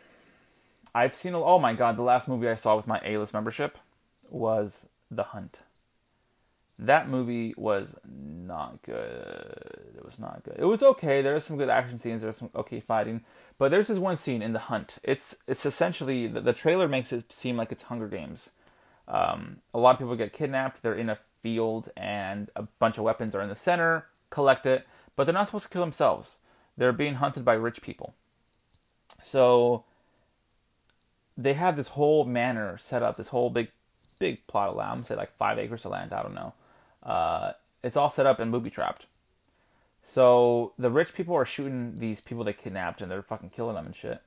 I've 0.94 1.14
seen. 1.14 1.34
Oh 1.34 1.58
my 1.58 1.74
god, 1.74 1.96
the 1.96 2.02
last 2.02 2.28
movie 2.28 2.48
I 2.48 2.54
saw 2.54 2.76
with 2.76 2.86
my 2.86 3.00
A-list 3.04 3.32
membership 3.32 3.78
was 4.28 4.88
The 5.10 5.24
Hunt. 5.24 5.58
That 6.80 7.08
movie 7.08 7.54
was 7.56 7.96
not 8.04 8.82
good. 8.82 9.92
It 9.96 10.04
was 10.04 10.18
not 10.18 10.42
good. 10.44 10.56
It 10.58 10.64
was 10.64 10.82
okay. 10.82 11.22
There 11.22 11.34
was 11.34 11.44
some 11.44 11.58
good 11.58 11.68
action 11.68 11.98
scenes. 11.98 12.22
There's 12.22 12.36
some 12.36 12.50
okay 12.54 12.80
fighting. 12.80 13.22
But 13.58 13.70
there's 13.70 13.88
this 13.88 13.98
one 13.98 14.16
scene 14.16 14.42
in 14.42 14.52
The 14.52 14.60
Hunt. 14.60 14.98
It's 15.02 15.34
it's 15.46 15.66
essentially 15.66 16.26
the, 16.28 16.40
the 16.40 16.52
trailer 16.52 16.88
makes 16.88 17.12
it 17.12 17.32
seem 17.32 17.56
like 17.56 17.72
it's 17.72 17.84
Hunger 17.84 18.08
Games 18.08 18.50
um, 19.08 19.56
a 19.72 19.78
lot 19.78 19.92
of 19.92 19.98
people 19.98 20.14
get 20.16 20.32
kidnapped. 20.32 20.82
They're 20.82 20.94
in 20.94 21.08
a 21.08 21.18
field, 21.42 21.90
and 21.96 22.50
a 22.54 22.62
bunch 22.62 22.98
of 22.98 23.04
weapons 23.04 23.34
are 23.34 23.42
in 23.42 23.48
the 23.48 23.56
center. 23.56 24.06
Collect 24.30 24.66
it, 24.66 24.86
but 25.18 25.24
they're 25.24 25.34
not 25.34 25.48
supposed 25.48 25.64
to 25.64 25.70
kill 25.70 25.82
themselves. 25.82 26.36
They're 26.76 26.92
being 26.92 27.14
hunted 27.14 27.44
by 27.44 27.54
rich 27.54 27.82
people. 27.82 28.14
So 29.20 29.82
they 31.36 31.54
have 31.54 31.76
this 31.76 31.88
whole 31.88 32.24
manor 32.24 32.78
set 32.78 33.02
up, 33.02 33.16
this 33.16 33.28
whole 33.28 33.50
big, 33.50 33.72
big 34.20 34.46
plot 34.46 34.68
of 34.68 34.76
land. 34.76 35.06
Say 35.08 35.16
like 35.16 35.36
five 35.36 35.58
acres 35.58 35.84
of 35.84 35.90
land. 35.90 36.12
I 36.12 36.22
don't 36.22 36.36
know. 36.36 36.54
Uh, 37.02 37.52
it's 37.82 37.96
all 37.96 38.10
set 38.10 38.26
up 38.26 38.38
and 38.38 38.52
booby 38.52 38.70
trapped. 38.70 39.06
So 40.04 40.72
the 40.78 40.88
rich 40.88 41.12
people 41.12 41.34
are 41.34 41.44
shooting 41.44 41.96
these 41.98 42.20
people 42.20 42.44
they 42.44 42.52
kidnapped, 42.52 43.02
and 43.02 43.10
they're 43.10 43.20
fucking 43.20 43.50
killing 43.50 43.74
them 43.74 43.86
and 43.86 43.96
shit. 43.96 44.22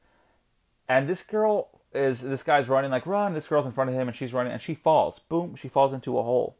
And 0.89 1.07
this 1.07 1.23
girl 1.23 1.69
is 1.93 2.19
this 2.19 2.43
guy's 2.43 2.67
running 2.67 2.91
like 2.91 3.07
run. 3.07 3.33
This 3.33 3.47
girl's 3.47 3.65
in 3.65 3.71
front 3.71 3.89
of 3.89 3.95
him 3.95 4.09
and 4.09 4.17
she's 4.17 4.33
running 4.33 4.51
and 4.51 4.61
she 4.61 4.75
falls. 4.75 5.19
Boom! 5.19 5.55
She 5.55 5.69
falls 5.69 5.93
into 5.93 6.19
a 6.19 6.23
hole. 6.23 6.57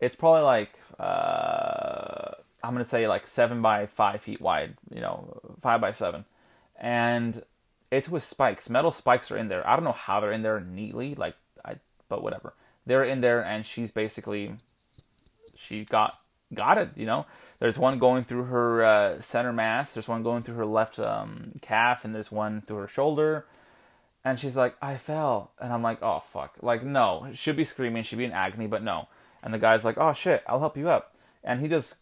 It's 0.00 0.16
probably 0.16 0.42
like 0.44 0.78
uh, 0.98 2.32
I'm 2.62 2.72
gonna 2.72 2.84
say 2.84 3.06
like 3.08 3.26
seven 3.26 3.62
by 3.62 3.86
five 3.86 4.20
feet 4.20 4.40
wide. 4.40 4.76
You 4.92 5.00
know, 5.00 5.40
five 5.60 5.80
by 5.80 5.92
seven, 5.92 6.24
and 6.78 7.42
it's 7.90 8.08
with 8.08 8.22
spikes. 8.22 8.68
Metal 8.68 8.92
spikes 8.92 9.30
are 9.30 9.38
in 9.38 9.48
there. 9.48 9.66
I 9.66 9.76
don't 9.76 9.84
know 9.84 9.92
how 9.92 10.20
they're 10.20 10.32
in 10.32 10.42
there 10.42 10.60
neatly. 10.60 11.14
Like 11.14 11.36
I, 11.64 11.76
but 12.08 12.22
whatever. 12.22 12.54
They're 12.86 13.04
in 13.04 13.20
there 13.20 13.44
and 13.44 13.66
she's 13.66 13.90
basically 13.90 14.54
she 15.54 15.84
got 15.84 16.18
got 16.54 16.78
it. 16.78 16.90
You 16.96 17.06
know, 17.06 17.26
there's 17.58 17.78
one 17.78 17.98
going 17.98 18.24
through 18.24 18.44
her 18.44 18.84
uh, 18.84 19.20
center 19.20 19.52
mass. 19.52 19.92
There's 19.92 20.08
one 20.08 20.22
going 20.22 20.42
through 20.42 20.54
her 20.54 20.66
left 20.66 20.98
um, 20.98 21.52
calf, 21.60 22.04
and 22.04 22.14
there's 22.14 22.32
one 22.32 22.60
through 22.60 22.78
her 22.78 22.88
shoulder 22.88 23.44
and 24.24 24.38
she's 24.38 24.56
like, 24.56 24.76
I 24.82 24.96
fell. 24.96 25.52
And 25.58 25.72
I'm 25.72 25.82
like, 25.82 26.02
oh, 26.02 26.22
fuck. 26.32 26.56
Like, 26.60 26.82
no. 26.82 27.26
She 27.30 27.36
should 27.36 27.56
be 27.56 27.64
screaming. 27.64 28.02
Should 28.02 28.18
be 28.18 28.24
in 28.24 28.32
agony, 28.32 28.66
but 28.66 28.82
no. 28.82 29.08
And 29.42 29.54
the 29.54 29.58
guy's 29.58 29.84
like, 29.84 29.96
oh, 29.96 30.12
shit, 30.12 30.42
I'll 30.46 30.60
help 30.60 30.76
you 30.76 30.88
up. 30.88 31.14
And 31.44 31.60
he 31.60 31.68
just 31.68 31.96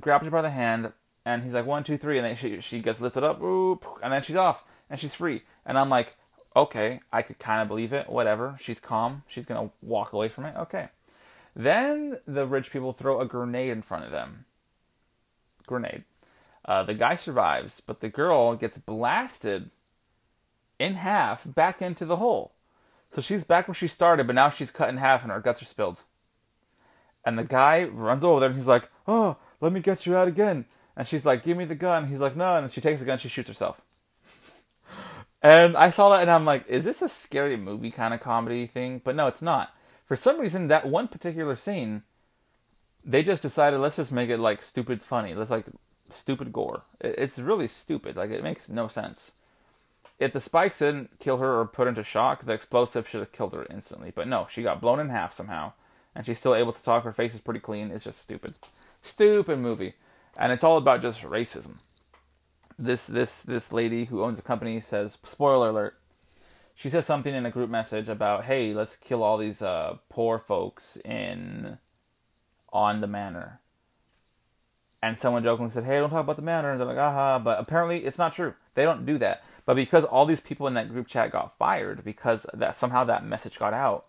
grabs 0.00 0.24
her 0.24 0.30
by 0.30 0.42
the 0.42 0.50
hand, 0.50 0.92
and 1.24 1.42
he's 1.42 1.52
like, 1.52 1.66
one, 1.66 1.84
two, 1.84 1.98
three. 1.98 2.18
And 2.18 2.26
then 2.26 2.36
she, 2.36 2.60
she 2.60 2.80
gets 2.80 3.00
lifted 3.00 3.24
up, 3.24 3.40
and 3.40 4.12
then 4.12 4.22
she's 4.22 4.36
off, 4.36 4.64
and 4.88 4.98
she's 4.98 5.14
free. 5.14 5.42
And 5.66 5.78
I'm 5.78 5.88
like, 5.88 6.16
okay, 6.56 7.00
I 7.12 7.22
could 7.22 7.38
kind 7.38 7.62
of 7.62 7.68
believe 7.68 7.92
it. 7.92 8.08
Whatever. 8.08 8.58
She's 8.62 8.80
calm. 8.80 9.22
She's 9.28 9.46
to 9.46 9.70
walk 9.82 10.12
away 10.12 10.28
from 10.28 10.44
it. 10.44 10.56
Okay. 10.56 10.88
Then 11.54 12.18
the 12.26 12.46
rich 12.46 12.70
people 12.70 12.92
throw 12.92 13.20
a 13.20 13.26
grenade 13.26 13.70
in 13.70 13.82
front 13.82 14.04
of 14.04 14.10
them. 14.10 14.44
Grenade. 15.66 16.04
Uh, 16.64 16.82
the 16.82 16.94
guy 16.94 17.16
survives, 17.16 17.80
but 17.80 18.00
the 18.00 18.08
girl 18.08 18.54
gets 18.54 18.76
blasted 18.78 19.70
in 20.78 20.94
half 20.94 21.42
back 21.44 21.80
into 21.80 22.04
the 22.04 22.16
hole. 22.16 22.52
So 23.14 23.20
she's 23.20 23.44
back 23.44 23.68
where 23.68 23.74
she 23.74 23.88
started, 23.88 24.26
but 24.26 24.36
now 24.36 24.50
she's 24.50 24.70
cut 24.70 24.88
in 24.88 24.98
half 24.98 25.22
and 25.22 25.32
her 25.32 25.40
guts 25.40 25.62
are 25.62 25.66
spilled. 25.66 26.02
And 27.24 27.38
the 27.38 27.44
guy 27.44 27.84
runs 27.84 28.22
over 28.22 28.40
there 28.40 28.50
and 28.50 28.58
he's 28.58 28.66
like, 28.66 28.88
Oh, 29.06 29.36
let 29.60 29.72
me 29.72 29.80
get 29.80 30.06
you 30.06 30.16
out 30.16 30.28
again. 30.28 30.64
And 30.96 31.06
she's 31.06 31.24
like, 31.24 31.44
Give 31.44 31.56
me 31.56 31.64
the 31.64 31.74
gun. 31.74 32.08
He's 32.08 32.20
like, 32.20 32.36
No. 32.36 32.56
And 32.56 32.70
she 32.70 32.80
takes 32.80 33.00
the 33.00 33.06
gun, 33.06 33.18
she 33.18 33.28
shoots 33.28 33.48
herself. 33.48 33.80
and 35.42 35.76
I 35.76 35.90
saw 35.90 36.10
that 36.10 36.22
and 36.22 36.30
I'm 36.30 36.44
like, 36.44 36.66
Is 36.68 36.84
this 36.84 37.02
a 37.02 37.08
scary 37.08 37.56
movie 37.56 37.90
kind 37.90 38.14
of 38.14 38.20
comedy 38.20 38.66
thing? 38.66 39.00
But 39.04 39.16
no, 39.16 39.26
it's 39.26 39.42
not. 39.42 39.74
For 40.06 40.16
some 40.16 40.40
reason, 40.40 40.68
that 40.68 40.88
one 40.88 41.08
particular 41.08 41.56
scene, 41.56 42.02
they 43.04 43.22
just 43.22 43.42
decided, 43.42 43.78
let's 43.78 43.96
just 43.96 44.10
make 44.12 44.30
it 44.30 44.38
like 44.38 44.62
stupid 44.62 45.02
funny. 45.02 45.34
Let's 45.34 45.50
like 45.50 45.66
stupid 46.10 46.52
gore. 46.52 46.82
It's 47.00 47.38
really 47.38 47.66
stupid. 47.66 48.16
Like, 48.16 48.30
it 48.30 48.42
makes 48.42 48.68
no 48.68 48.88
sense 48.88 49.32
if 50.18 50.32
the 50.32 50.40
spikes 50.40 50.80
didn't 50.80 51.18
kill 51.18 51.38
her 51.38 51.60
or 51.60 51.66
put 51.66 51.84
her 51.84 51.88
into 51.88 52.02
shock, 52.02 52.44
the 52.44 52.52
explosive 52.52 53.08
should 53.08 53.20
have 53.20 53.32
killed 53.32 53.54
her 53.54 53.66
instantly. 53.70 54.12
But 54.14 54.28
no, 54.28 54.46
she 54.50 54.62
got 54.62 54.80
blown 54.80 55.00
in 55.00 55.10
half 55.10 55.32
somehow, 55.32 55.72
and 56.14 56.26
she's 56.26 56.38
still 56.38 56.54
able 56.54 56.72
to 56.72 56.82
talk. 56.82 57.04
Her 57.04 57.12
face 57.12 57.34
is 57.34 57.40
pretty 57.40 57.60
clean. 57.60 57.90
It's 57.90 58.04
just 58.04 58.20
stupid, 58.20 58.58
stupid 59.02 59.58
movie, 59.58 59.94
and 60.38 60.52
it's 60.52 60.64
all 60.64 60.76
about 60.76 61.02
just 61.02 61.22
racism. 61.22 61.80
This 62.78 63.06
this 63.06 63.42
this 63.42 63.72
lady 63.72 64.06
who 64.06 64.22
owns 64.22 64.38
a 64.38 64.42
company 64.42 64.80
says, 64.80 65.18
spoiler 65.24 65.70
alert. 65.70 65.98
She 66.74 66.90
says 66.90 67.06
something 67.06 67.34
in 67.34 67.44
a 67.44 67.50
group 67.50 67.70
message 67.70 68.08
about, 68.08 68.44
"Hey, 68.44 68.72
let's 68.72 68.96
kill 68.96 69.22
all 69.22 69.36
these 69.36 69.62
uh, 69.62 69.96
poor 70.08 70.38
folks 70.38 70.96
in 71.04 71.78
on 72.72 73.00
the 73.00 73.06
manor." 73.08 73.60
And 75.02 75.18
someone 75.18 75.42
jokingly 75.42 75.72
said, 75.72 75.84
"Hey, 75.84 75.98
don't 75.98 76.10
talk 76.10 76.24
about 76.24 76.36
the 76.36 76.42
manor." 76.42 76.70
And 76.70 76.80
they're 76.80 76.86
like, 76.86 76.98
"Aha!" 76.98 77.40
But 77.40 77.58
apparently, 77.58 78.04
it's 78.04 78.18
not 78.18 78.34
true. 78.34 78.54
They 78.74 78.84
don't 78.84 79.06
do 79.06 79.18
that 79.18 79.42
but 79.68 79.76
because 79.76 80.04
all 80.04 80.24
these 80.24 80.40
people 80.40 80.66
in 80.66 80.72
that 80.74 80.88
group 80.88 81.08
chat 81.08 81.30
got 81.30 81.58
fired 81.58 82.02
because 82.02 82.46
that 82.54 82.74
somehow 82.74 83.04
that 83.04 83.26
message 83.26 83.58
got 83.58 83.74
out, 83.74 84.06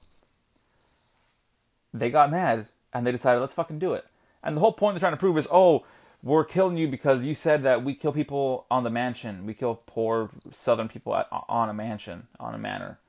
they 2.00 2.10
got 2.10 2.32
mad 2.32 2.68
and 2.94 3.06
they 3.06 3.12
decided 3.12 3.40
let's 3.40 3.54
fucking 3.54 3.80
do 3.80 3.94
it. 3.94 4.06
And 4.44 4.56
the 4.56 4.60
whole 4.60 4.72
point 4.72 4.96
they're 4.96 5.00
trying 5.00 5.14
to 5.14 5.18
prove 5.18 5.38
is, 5.38 5.48
oh, 5.52 5.86
we're 6.22 6.46
killing 6.46 6.78
you 6.78 6.88
because 6.88 7.24
you 7.24 7.34
said 7.34 7.64
that 7.64 7.84
we 7.84 7.96
kill 7.96 8.12
people 8.12 8.66
on 8.70 8.84
the 8.84 8.90
mansion. 8.90 9.46
We 9.46 9.54
kill 9.54 9.82
poor 9.86 10.30
southern 10.54 10.90
people 10.90 11.16
at, 11.16 11.28
on 11.32 11.70
a 11.70 11.74
mansion, 11.74 12.28
on 12.40 12.54
a 12.54 12.58
manor. 12.58 13.00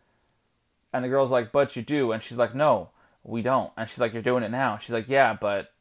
And 0.92 1.04
the 1.04 1.08
girl's 1.08 1.30
like, 1.30 1.52
but 1.52 1.76
you 1.76 1.82
do. 1.82 2.12
And 2.12 2.22
she's 2.22 2.38
like, 2.38 2.54
no, 2.54 2.90
we 3.22 3.42
don't. 3.42 3.72
And 3.76 3.88
she's 3.88 3.98
like, 3.98 4.12
you're 4.12 4.22
doing 4.22 4.42
it 4.42 4.50
now. 4.50 4.78
She's 4.78 4.90
like, 4.90 5.08
yeah, 5.08 5.36
but 5.40 5.72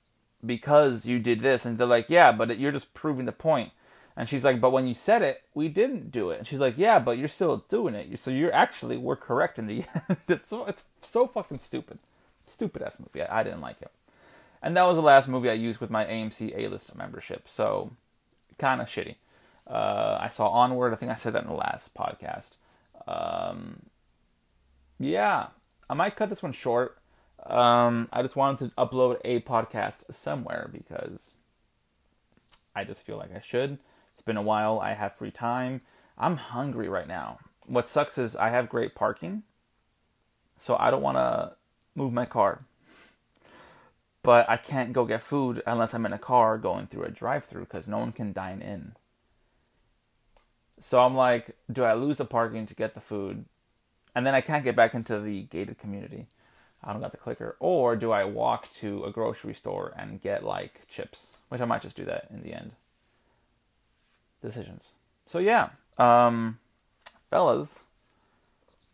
because 0.45 1.05
you 1.05 1.19
did 1.19 1.41
this. 1.41 1.65
And 1.65 1.77
they're 1.77 1.87
like, 1.87 2.09
yeah, 2.09 2.31
but 2.31 2.57
you're 2.57 2.71
just 2.71 2.93
proving 2.93 3.25
the 3.25 3.31
point. 3.31 3.71
And 4.15 4.27
she's 4.27 4.43
like, 4.43 4.59
but 4.59 4.71
when 4.71 4.85
you 4.85 4.93
said 4.93 5.21
it, 5.21 5.43
we 5.53 5.67
didn't 5.69 6.11
do 6.11 6.29
it. 6.29 6.39
And 6.39 6.47
she's 6.47 6.59
like, 6.59 6.75
yeah, 6.77 6.99
but 6.99 7.17
you're 7.17 7.27
still 7.27 7.63
doing 7.69 7.95
it. 7.95 8.19
So 8.19 8.31
you're 8.31 8.53
actually, 8.53 8.97
we're 8.97 9.15
correct 9.15 9.57
in 9.57 9.67
the 9.67 9.85
end. 10.09 10.17
it's, 10.27 10.49
so, 10.49 10.65
it's 10.65 10.83
so 11.01 11.25
fucking 11.27 11.59
stupid. 11.59 11.99
Stupid 12.49 12.81
ass 12.81 12.97
movie. 12.99 13.21
I, 13.21 13.41
I 13.41 13.43
didn't 13.43 13.62
like 13.62 13.81
it. 13.81 13.91
And 14.62 14.75
that 14.75 14.83
was 14.83 14.97
the 14.97 15.01
last 15.01 15.27
movie 15.27 15.49
I 15.49 15.53
used 15.53 15.79
with 15.79 15.89
my 15.89 16.05
AMC 16.05 16.57
A-list 16.57 16.95
membership. 16.95 17.47
So 17.47 17.91
kind 18.57 18.81
of 18.81 18.88
shitty. 18.88 19.15
Uh, 19.65 20.17
I 20.19 20.29
saw 20.29 20.49
Onward. 20.49 20.93
I 20.93 20.95
think 20.97 21.12
I 21.12 21.15
said 21.15 21.33
that 21.33 21.43
in 21.43 21.49
the 21.49 21.55
last 21.55 21.93
podcast. 21.93 22.55
Um, 23.07 23.83
yeah, 24.99 25.47
I 25.89 25.93
might 25.93 26.15
cut 26.15 26.29
this 26.29 26.43
one 26.43 26.51
short. 26.51 26.97
Um, 27.45 28.07
I 28.12 28.21
just 28.21 28.35
wanted 28.35 28.69
to 28.69 28.75
upload 28.75 29.19
a 29.23 29.39
podcast 29.41 30.13
somewhere 30.13 30.69
because 30.71 31.31
I 32.75 32.83
just 32.83 33.05
feel 33.05 33.17
like 33.17 33.33
I 33.33 33.39
should. 33.39 33.77
It's 34.13 34.21
been 34.21 34.38
a 34.38 34.41
while. 34.41 34.79
I 34.79 34.93
have 34.93 35.15
free 35.15 35.31
time. 35.31 35.81
I'm 36.17 36.35
hungry 36.35 36.89
right 36.89 37.07
now. 37.07 37.39
What 37.65 37.88
sucks 37.88 38.17
is 38.17 38.35
I 38.35 38.49
have 38.49 38.67
great 38.67 38.93
parking, 38.93 39.43
so 40.59 40.75
I 40.77 40.91
don't 40.91 41.01
want 41.01 41.17
to 41.17 41.53
move 41.95 42.13
my 42.13 42.25
car. 42.25 42.63
But 44.21 44.49
I 44.49 44.58
can't 44.58 44.93
go 44.93 45.06
get 45.06 45.21
food 45.21 45.63
unless 45.65 45.93
I'm 45.93 46.06
in 46.06 46.13
a 46.13 46.19
car 46.19 46.58
going 46.58 46.88
through 46.88 47.04
a 47.04 47.12
drive-through 47.12 47.65
because 47.65 47.88
no 47.88 47.99
one 47.99 48.12
can 48.12 48.34
dine 48.34 48.62
in. 48.62 48.93
So 50.80 51.02
I'm 51.02 51.15
like, 51.15 51.56
do 51.71 51.84
I 51.84 51.93
lose 51.93 52.17
the 52.17 52.25
parking 52.25 52.65
to 52.65 52.75
get 52.75 52.93
the 52.93 53.02
food? 53.02 53.45
And 54.15 54.25
then 54.25 54.36
I 54.36 54.41
can't 54.41 54.63
get 54.63 54.75
back 54.75 54.93
into 54.93 55.19
the 55.19 55.43
gated 55.43 55.78
community. 55.78 56.28
I 56.84 56.91
don't 56.91 57.02
got 57.02 57.12
the 57.12 57.17
clicker. 57.17 57.56
Or 57.60 57.95
do 57.95 58.12
I 58.12 58.23
walk 58.23 58.71
to 58.75 59.04
a 59.04 59.12
grocery 59.12 59.54
store 59.54 59.93
and 59.97 60.21
get 60.21 60.43
like 60.43 60.88
chips? 60.88 61.28
Which 61.49 61.62
I 61.62 61.65
might 61.65 61.82
just 61.82 61.95
do 61.95 62.06
that 62.06 62.28
in 62.30 62.41
the 62.41 62.54
end. 62.54 62.75
Decisions. 64.41 64.93
So 65.28 65.39
yeah, 65.39 65.69
um, 65.97 66.60
fellas, 67.30 67.84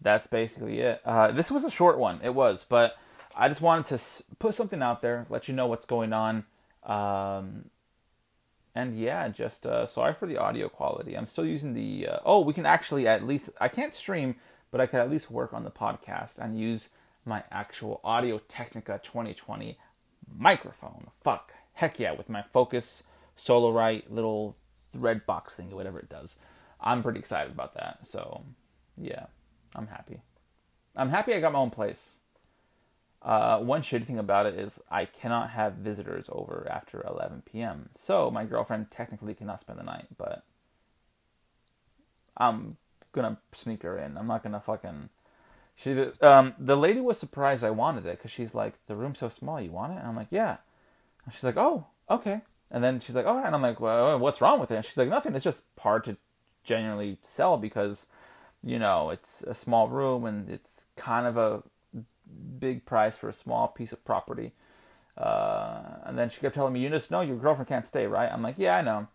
that's 0.06 0.28
basically 0.28 0.80
it. 0.82 1.02
Uh, 1.04 1.32
this 1.32 1.50
was 1.50 1.64
a 1.64 1.72
short 1.72 1.98
one. 1.98 2.22
It 2.24 2.36
was, 2.36 2.64
but 2.64 2.96
I 3.36 3.50
just 3.50 3.60
wanted 3.60 3.98
to 3.98 4.24
put 4.38 4.54
something 4.54 4.82
out 4.84 5.02
there, 5.02 5.26
let 5.30 5.48
you 5.48 5.56
know 5.56 5.66
what's 5.66 5.86
going 5.86 6.14
on. 6.14 6.46
Um, 6.84 7.72
and 8.76 8.96
yeah, 8.96 9.28
just 9.30 9.66
uh, 9.66 9.88
sorry 9.88 10.14
for 10.14 10.28
the 10.28 10.38
audio 10.38 10.70
quality. 10.70 11.18
I'm 11.18 11.26
still 11.26 11.46
using 11.46 11.74
the. 11.74 12.08
Uh, 12.08 12.20
oh, 12.24 12.42
we 12.42 12.54
can 12.54 12.68
actually 12.68 13.08
at 13.08 13.26
least. 13.26 13.50
I 13.60 13.68
can't 13.68 13.94
stream, 13.94 14.36
but 14.70 14.80
I 14.80 14.86
could 14.86 15.00
at 15.00 15.10
least 15.10 15.32
work 15.32 15.54
on 15.54 15.64
the 15.64 15.72
podcast 15.72 16.38
and 16.38 16.60
use 16.60 16.90
my 17.26 17.44
actual 17.52 18.00
Audio 18.04 18.38
Technica 18.48 19.02
2020 19.04 19.80
microphone. 20.38 21.08
Fuck. 21.24 21.52
Heck 21.74 22.00
yeah, 22.00 22.12
with 22.12 22.30
my 22.30 22.44
Focus 22.54 23.04
Solo-Rite 23.36 24.12
little 24.14 24.56
red 24.94 25.26
box 25.26 25.56
thing 25.56 25.72
or 25.72 25.76
whatever 25.76 26.00
it 26.00 26.10
does. 26.10 26.36
I'm 26.80 27.02
pretty 27.02 27.20
excited 27.20 27.52
about 27.52 27.74
that. 27.74 28.06
So, 28.06 28.44
yeah, 28.98 29.26
I'm 29.76 29.88
happy. 29.88 30.22
I'm 30.96 31.10
happy 31.10 31.34
I 31.34 31.40
got 31.40 31.54
my 31.54 31.60
own 31.60 31.72
place. 31.72 32.20
Uh, 33.22 33.60
one 33.60 33.82
shitty 33.82 34.06
thing 34.06 34.20
about 34.20 34.46
it 34.46 34.54
is 34.54 34.84
I 34.90 35.06
cannot 35.06 35.50
have 35.50 35.74
visitors 35.74 36.30
over 36.32 36.68
after 36.70 37.04
11 37.08 37.42
p.m. 37.46 37.90
So 37.96 38.30
my 38.30 38.46
girlfriend 38.46 38.92
technically 38.92 39.34
cannot 39.34 39.60
spend 39.60 39.80
the 39.80 39.84
night, 39.84 40.06
but 40.16 40.44
I'm 42.38 42.78
gonna 43.14 43.38
sneak 43.56 43.82
her 43.82 43.98
in. 43.98 44.16
I'm 44.16 44.28
not 44.28 44.44
gonna 44.44 44.60
fucking. 44.60 45.10
She 45.76 45.92
um 46.22 46.54
the 46.60 46.78
lady 46.78 47.02
was 47.02 47.18
surprised 47.18 47.64
I 47.64 47.72
wanted 47.72 48.06
it 48.06 48.18
because 48.18 48.32
she's 48.32 48.54
like 48.54 48.74
the 48.86 48.96
room's 48.96 49.20
so 49.20 49.30
small. 49.30 49.60
You 49.60 49.72
want 49.72 49.94
it? 49.94 49.98
And 49.98 50.08
I'm 50.08 50.16
like 50.16 50.28
yeah. 50.30 50.58
And 51.26 51.34
she's 51.34 51.44
like 51.44 51.58
oh 51.58 51.88
okay. 52.10 52.42
And 52.70 52.84
then 52.84 53.00
she's 53.00 53.16
like 53.16 53.26
right. 53.26 53.46
And 53.46 53.56
I'm 53.56 53.62
like 53.62 53.80
well 53.80 54.20
what's 54.20 54.40
wrong 54.40 54.60
with 54.60 54.70
it? 54.72 54.76
And 54.76 54.86
she's 54.86 54.98
like 54.98 55.10
nothing. 55.10 55.34
It's 55.34 55.44
just 55.44 55.64
hard 55.80 56.04
to 56.04 56.18
genuinely 56.64 57.18
sell 57.24 57.58
because 57.58 58.08
you 58.66 58.80
know 58.80 59.12
it's 59.12 59.44
a 59.44 59.56
small 59.56 59.88
room 59.88 60.26
and 60.26 60.50
it's 60.50 60.70
kind 60.98 61.28
of 61.28 61.38
a 61.38 61.64
big 62.60 62.86
price 62.86 63.16
for 63.18 63.30
a 63.30 63.34
small 63.34 63.68
piece 63.68 63.94
of 63.94 64.04
property. 64.04 64.52
Uh, 65.18 65.82
and 66.04 66.18
then 66.18 66.30
she 66.30 66.42
kept 66.42 66.56
telling 66.56 66.74
me, 66.74 66.88
just 66.90 67.12
know 67.12 67.22
your 67.22 67.38
girlfriend 67.38 67.68
can't 67.70 67.88
stay, 67.88 68.06
right? 68.06 68.30
I'm 68.30 68.42
like, 68.42 68.56
yeah, 68.58 68.76
I 68.76 68.82
know. 68.82 69.08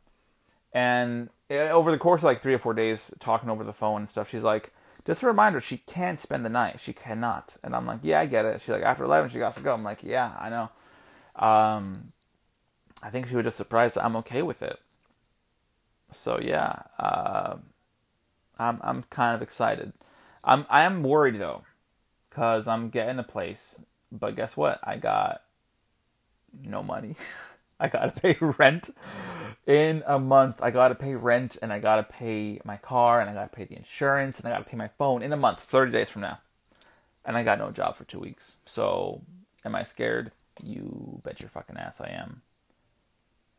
And 0.73 1.29
eh, 1.51 1.69
over 1.69 1.91
the 1.91 1.99
course 1.99 2.21
of 2.21 2.25
like 2.25 2.41
three 2.41 2.55
or 2.55 2.59
four 2.59 2.75
days, 2.75 3.13
talking 3.21 3.51
over 3.51 3.65
the 3.65 3.73
phone 3.73 4.03
and 4.03 4.09
stuff, 4.09 4.31
she's 4.31 4.43
like, 4.43 4.73
just 5.07 5.23
a 5.23 5.27
reminder, 5.27 5.61
she 5.61 5.79
can't 5.79 6.21
spend 6.21 6.45
the 6.45 6.51
night. 6.51 6.81
She 6.83 6.93
cannot. 6.93 7.57
And 7.63 7.75
I'm 7.75 7.87
like, 7.87 8.01
yeah, 8.03 8.21
I 8.21 8.27
get 8.27 8.45
it. 8.45 8.61
She's 8.61 8.69
like, 8.69 8.83
after 8.83 9.05
11, 9.05 9.31
she 9.31 9.39
got 9.39 9.55
to 9.57 9.61
go. 9.61 9.75
I'm 9.75 9.83
like, 9.83 10.03
yeah, 10.03 10.33
I 10.39 10.49
know. 10.49 10.71
Um, 11.37 12.13
I 13.03 13.11
think 13.11 13.29
she 13.29 13.37
was 13.37 13.45
just 13.45 13.57
surprised 13.57 13.97
that 13.97 14.05
I'm 14.05 14.17
okay 14.17 14.43
with 14.43 14.63
it. 14.63 14.79
So 16.13 16.39
yeah, 16.41 16.83
uh, 16.99 17.57
I'm 18.61 18.79
I'm 18.83 19.03
kind 19.05 19.35
of 19.35 19.43
excited. 19.43 19.93
I'm 20.45 20.67
I 20.69 20.85
am 20.85 21.03
worried 21.03 21.39
though 21.39 21.63
because 22.29 22.69
I'm 22.69 22.91
getting 22.91 23.19
a 23.19 23.25
place. 23.25 23.83
But 24.13 24.37
guess 24.37 24.57
what? 24.57 24.81
I 24.85 24.97
got 24.97 25.43
no 26.63 26.83
money. 26.83 27.17
I 27.81 27.89
gotta 27.89 28.21
pay 28.21 28.37
rent 28.41 28.95
in 29.67 30.03
a 30.07 30.19
month. 30.19 30.57
I 30.61 30.71
gotta 30.71 30.95
pay 30.95 31.15
rent 31.15 31.57
and 31.63 31.73
I 31.73 31.79
gotta 31.79 32.03
pay 32.03 32.61
my 32.65 32.77
car 32.77 33.21
and 33.21 33.31
I 33.31 33.33
gotta 33.33 33.49
pay 33.49 33.65
the 33.65 33.77
insurance 33.77 34.39
and 34.39 34.47
I 34.47 34.51
gotta 34.51 34.69
pay 34.69 34.77
my 34.77 34.89
phone 34.99 35.23
in 35.23 35.33
a 35.33 35.37
month, 35.37 35.61
30 35.61 35.91
days 35.91 36.11
from 36.11 36.23
now. 36.23 36.39
And 37.25 37.37
I 37.37 37.43
got 37.43 37.59
no 37.59 37.71
job 37.71 37.97
for 37.97 38.05
two 38.05 38.19
weeks. 38.19 38.57
So, 38.67 39.23
am 39.65 39.75
I 39.75 39.85
scared? 39.85 40.33
You 40.63 41.21
bet 41.25 41.41
your 41.41 41.51
fucking 41.51 41.77
ass 41.77 42.01
I 42.01 42.09
am. 42.09 42.43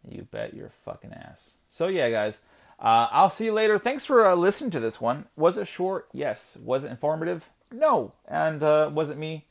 You 0.07 0.27
bet 0.29 0.53
your 0.53 0.71
fucking 0.83 1.13
ass. 1.13 1.51
So, 1.69 1.87
yeah, 1.87 2.09
guys. 2.09 2.39
Uh, 2.81 3.07
I'll 3.11 3.29
see 3.29 3.45
you 3.45 3.53
later. 3.53 3.77
Thanks 3.77 4.05
for 4.05 4.25
uh, 4.25 4.35
listening 4.35 4.71
to 4.71 4.79
this 4.79 4.99
one. 4.99 5.25
Was 5.35 5.57
it 5.57 5.67
short? 5.67 6.07
Yes. 6.11 6.57
Was 6.63 6.83
it 6.83 6.89
informative? 6.89 7.49
No. 7.71 8.13
And 8.27 8.63
uh, 8.63 8.89
was 8.91 9.11
it 9.11 9.17
me? 9.17 9.45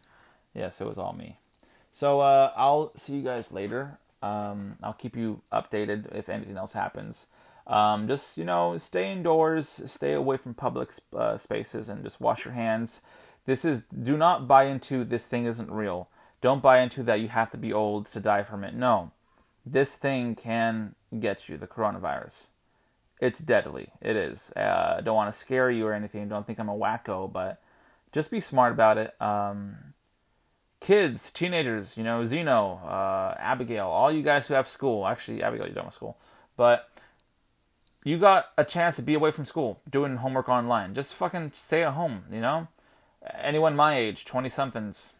Yes, 0.53 0.81
it 0.81 0.87
was 0.87 0.99
all 0.99 1.13
me. 1.13 1.39
So 1.93 2.21
uh, 2.21 2.53
I'll 2.57 2.93
see 2.97 3.15
you 3.17 3.23
guys 3.23 3.53
later. 3.53 3.99
Um, 4.21 4.77
I'll 4.83 4.93
keep 4.93 5.17
you 5.17 5.43
updated 5.53 6.15
if 6.15 6.29
anything 6.29 6.57
else 6.57 6.73
happens. 6.73 7.27
Um, 7.67 8.09
just 8.09 8.37
you 8.37 8.45
know, 8.45 8.77
stay 8.79 9.13
indoors, 9.13 9.81
stay 9.87 10.13
away 10.13 10.37
from 10.37 10.55
public 10.55 10.91
uh, 11.17 11.39
spaces, 11.39 11.89
and 11.89 12.03
just 12.03 12.21
wash 12.21 12.45
your 12.45 12.55
hands. 12.55 13.03
This 13.47 13.65
is 13.65 13.83
do 13.85 14.17
not 14.17 14.49
buy 14.49 14.65
into 14.65 15.05
this 15.05 15.27
thing 15.27 15.47
isn't 15.47 15.71
real. 15.71 16.09
Don't 16.41 16.63
buy 16.63 16.81
into 16.81 17.03
that 17.05 17.21
you 17.21 17.29
have 17.29 17.51
to 17.53 17.57
be 17.57 17.73
old 17.73 18.11
to 18.13 18.21
die 18.21 18.43
from 18.43 18.65
it. 18.65 18.75
No, 18.75 19.13
this 19.65 19.97
thing 19.97 20.35
can 20.35 20.95
get 21.19 21.49
you 21.49 21.57
the 21.57 21.67
coronavirus. 21.67 22.49
It's 23.21 23.39
deadly. 23.39 23.91
It 24.01 24.17
is. 24.17 24.51
Uh, 24.57 25.03
don't 25.03 25.15
want 25.15 25.31
to 25.31 25.39
scare 25.39 25.71
you 25.71 25.87
or 25.87 25.93
anything. 25.93 26.27
Don't 26.27 26.47
think 26.47 26.59
I'm 26.59 26.71
a 26.71 26.75
wacko, 26.75 27.31
but 27.31 27.61
just 28.13 28.31
be 28.31 28.41
smart 28.41 28.73
about 28.73 28.97
it. 28.97 29.15
Um, 29.21 29.77
kids, 30.81 31.31
teenagers, 31.31 31.99
you 31.99 32.03
know, 32.03 32.27
Zeno, 32.27 32.81
uh, 32.83 33.35
Abigail, 33.39 33.89
all 33.89 34.11
you 34.11 34.23
guys 34.23 34.47
who 34.47 34.55
have 34.55 34.71
school. 34.71 35.07
Actually, 35.07 35.43
Abigail, 35.43 35.69
you 35.69 35.75
don't 35.75 35.85
have 35.85 35.93
school, 35.93 36.17
but 36.57 36.89
you 38.05 38.19
got 38.19 38.47
a 38.57 38.65
chance 38.65 38.97
to 38.97 39.03
be 39.03 39.13
away 39.13 39.31
from 39.31 39.45
school, 39.45 39.83
doing 39.89 40.17
homework 40.17 40.49
online. 40.49 40.95
Just 40.95 41.13
fucking 41.13 41.53
stay 41.55 41.83
at 41.83 41.93
home, 41.93 42.23
you 42.33 42.41
know. 42.41 42.69
Anyone 43.39 43.77
my 43.77 43.99
age, 43.99 44.25
twenty 44.25 44.49
somethings, 44.49 45.13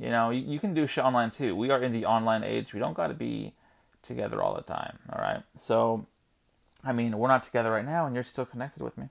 you 0.00 0.10
know, 0.10 0.30
you, 0.30 0.42
you 0.42 0.60
can 0.60 0.72
do 0.72 0.86
shit 0.86 1.02
online 1.04 1.32
too. 1.32 1.56
We 1.56 1.70
are 1.70 1.82
in 1.82 1.92
the 1.92 2.04
online 2.04 2.44
age. 2.44 2.72
We 2.72 2.78
don't 2.78 2.94
got 2.94 3.08
to 3.08 3.14
be 3.14 3.54
together 4.02 4.40
all 4.40 4.54
the 4.54 4.62
time. 4.62 5.00
All 5.12 5.20
right, 5.20 5.42
so. 5.56 6.06
I 6.84 6.92
mean, 6.92 7.18
we're 7.18 7.28
not 7.28 7.42
together 7.42 7.70
right 7.70 7.84
now, 7.84 8.06
and 8.06 8.14
you're 8.14 8.24
still 8.24 8.46
connected 8.46 8.82
with 8.82 8.96
me. 8.96 9.08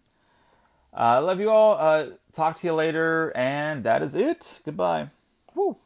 I 0.93 1.17
uh, 1.17 1.21
love 1.21 1.39
you 1.39 1.49
all. 1.49 1.77
Uh, 1.77 2.05
talk 2.34 2.60
to 2.60 2.67
you 2.67 2.73
later, 2.73 3.32
and 3.36 3.84
that 3.84 4.01
is 4.01 4.15
it. 4.15 4.62
Goodbye. 4.65 5.10
Woo. 5.53 5.77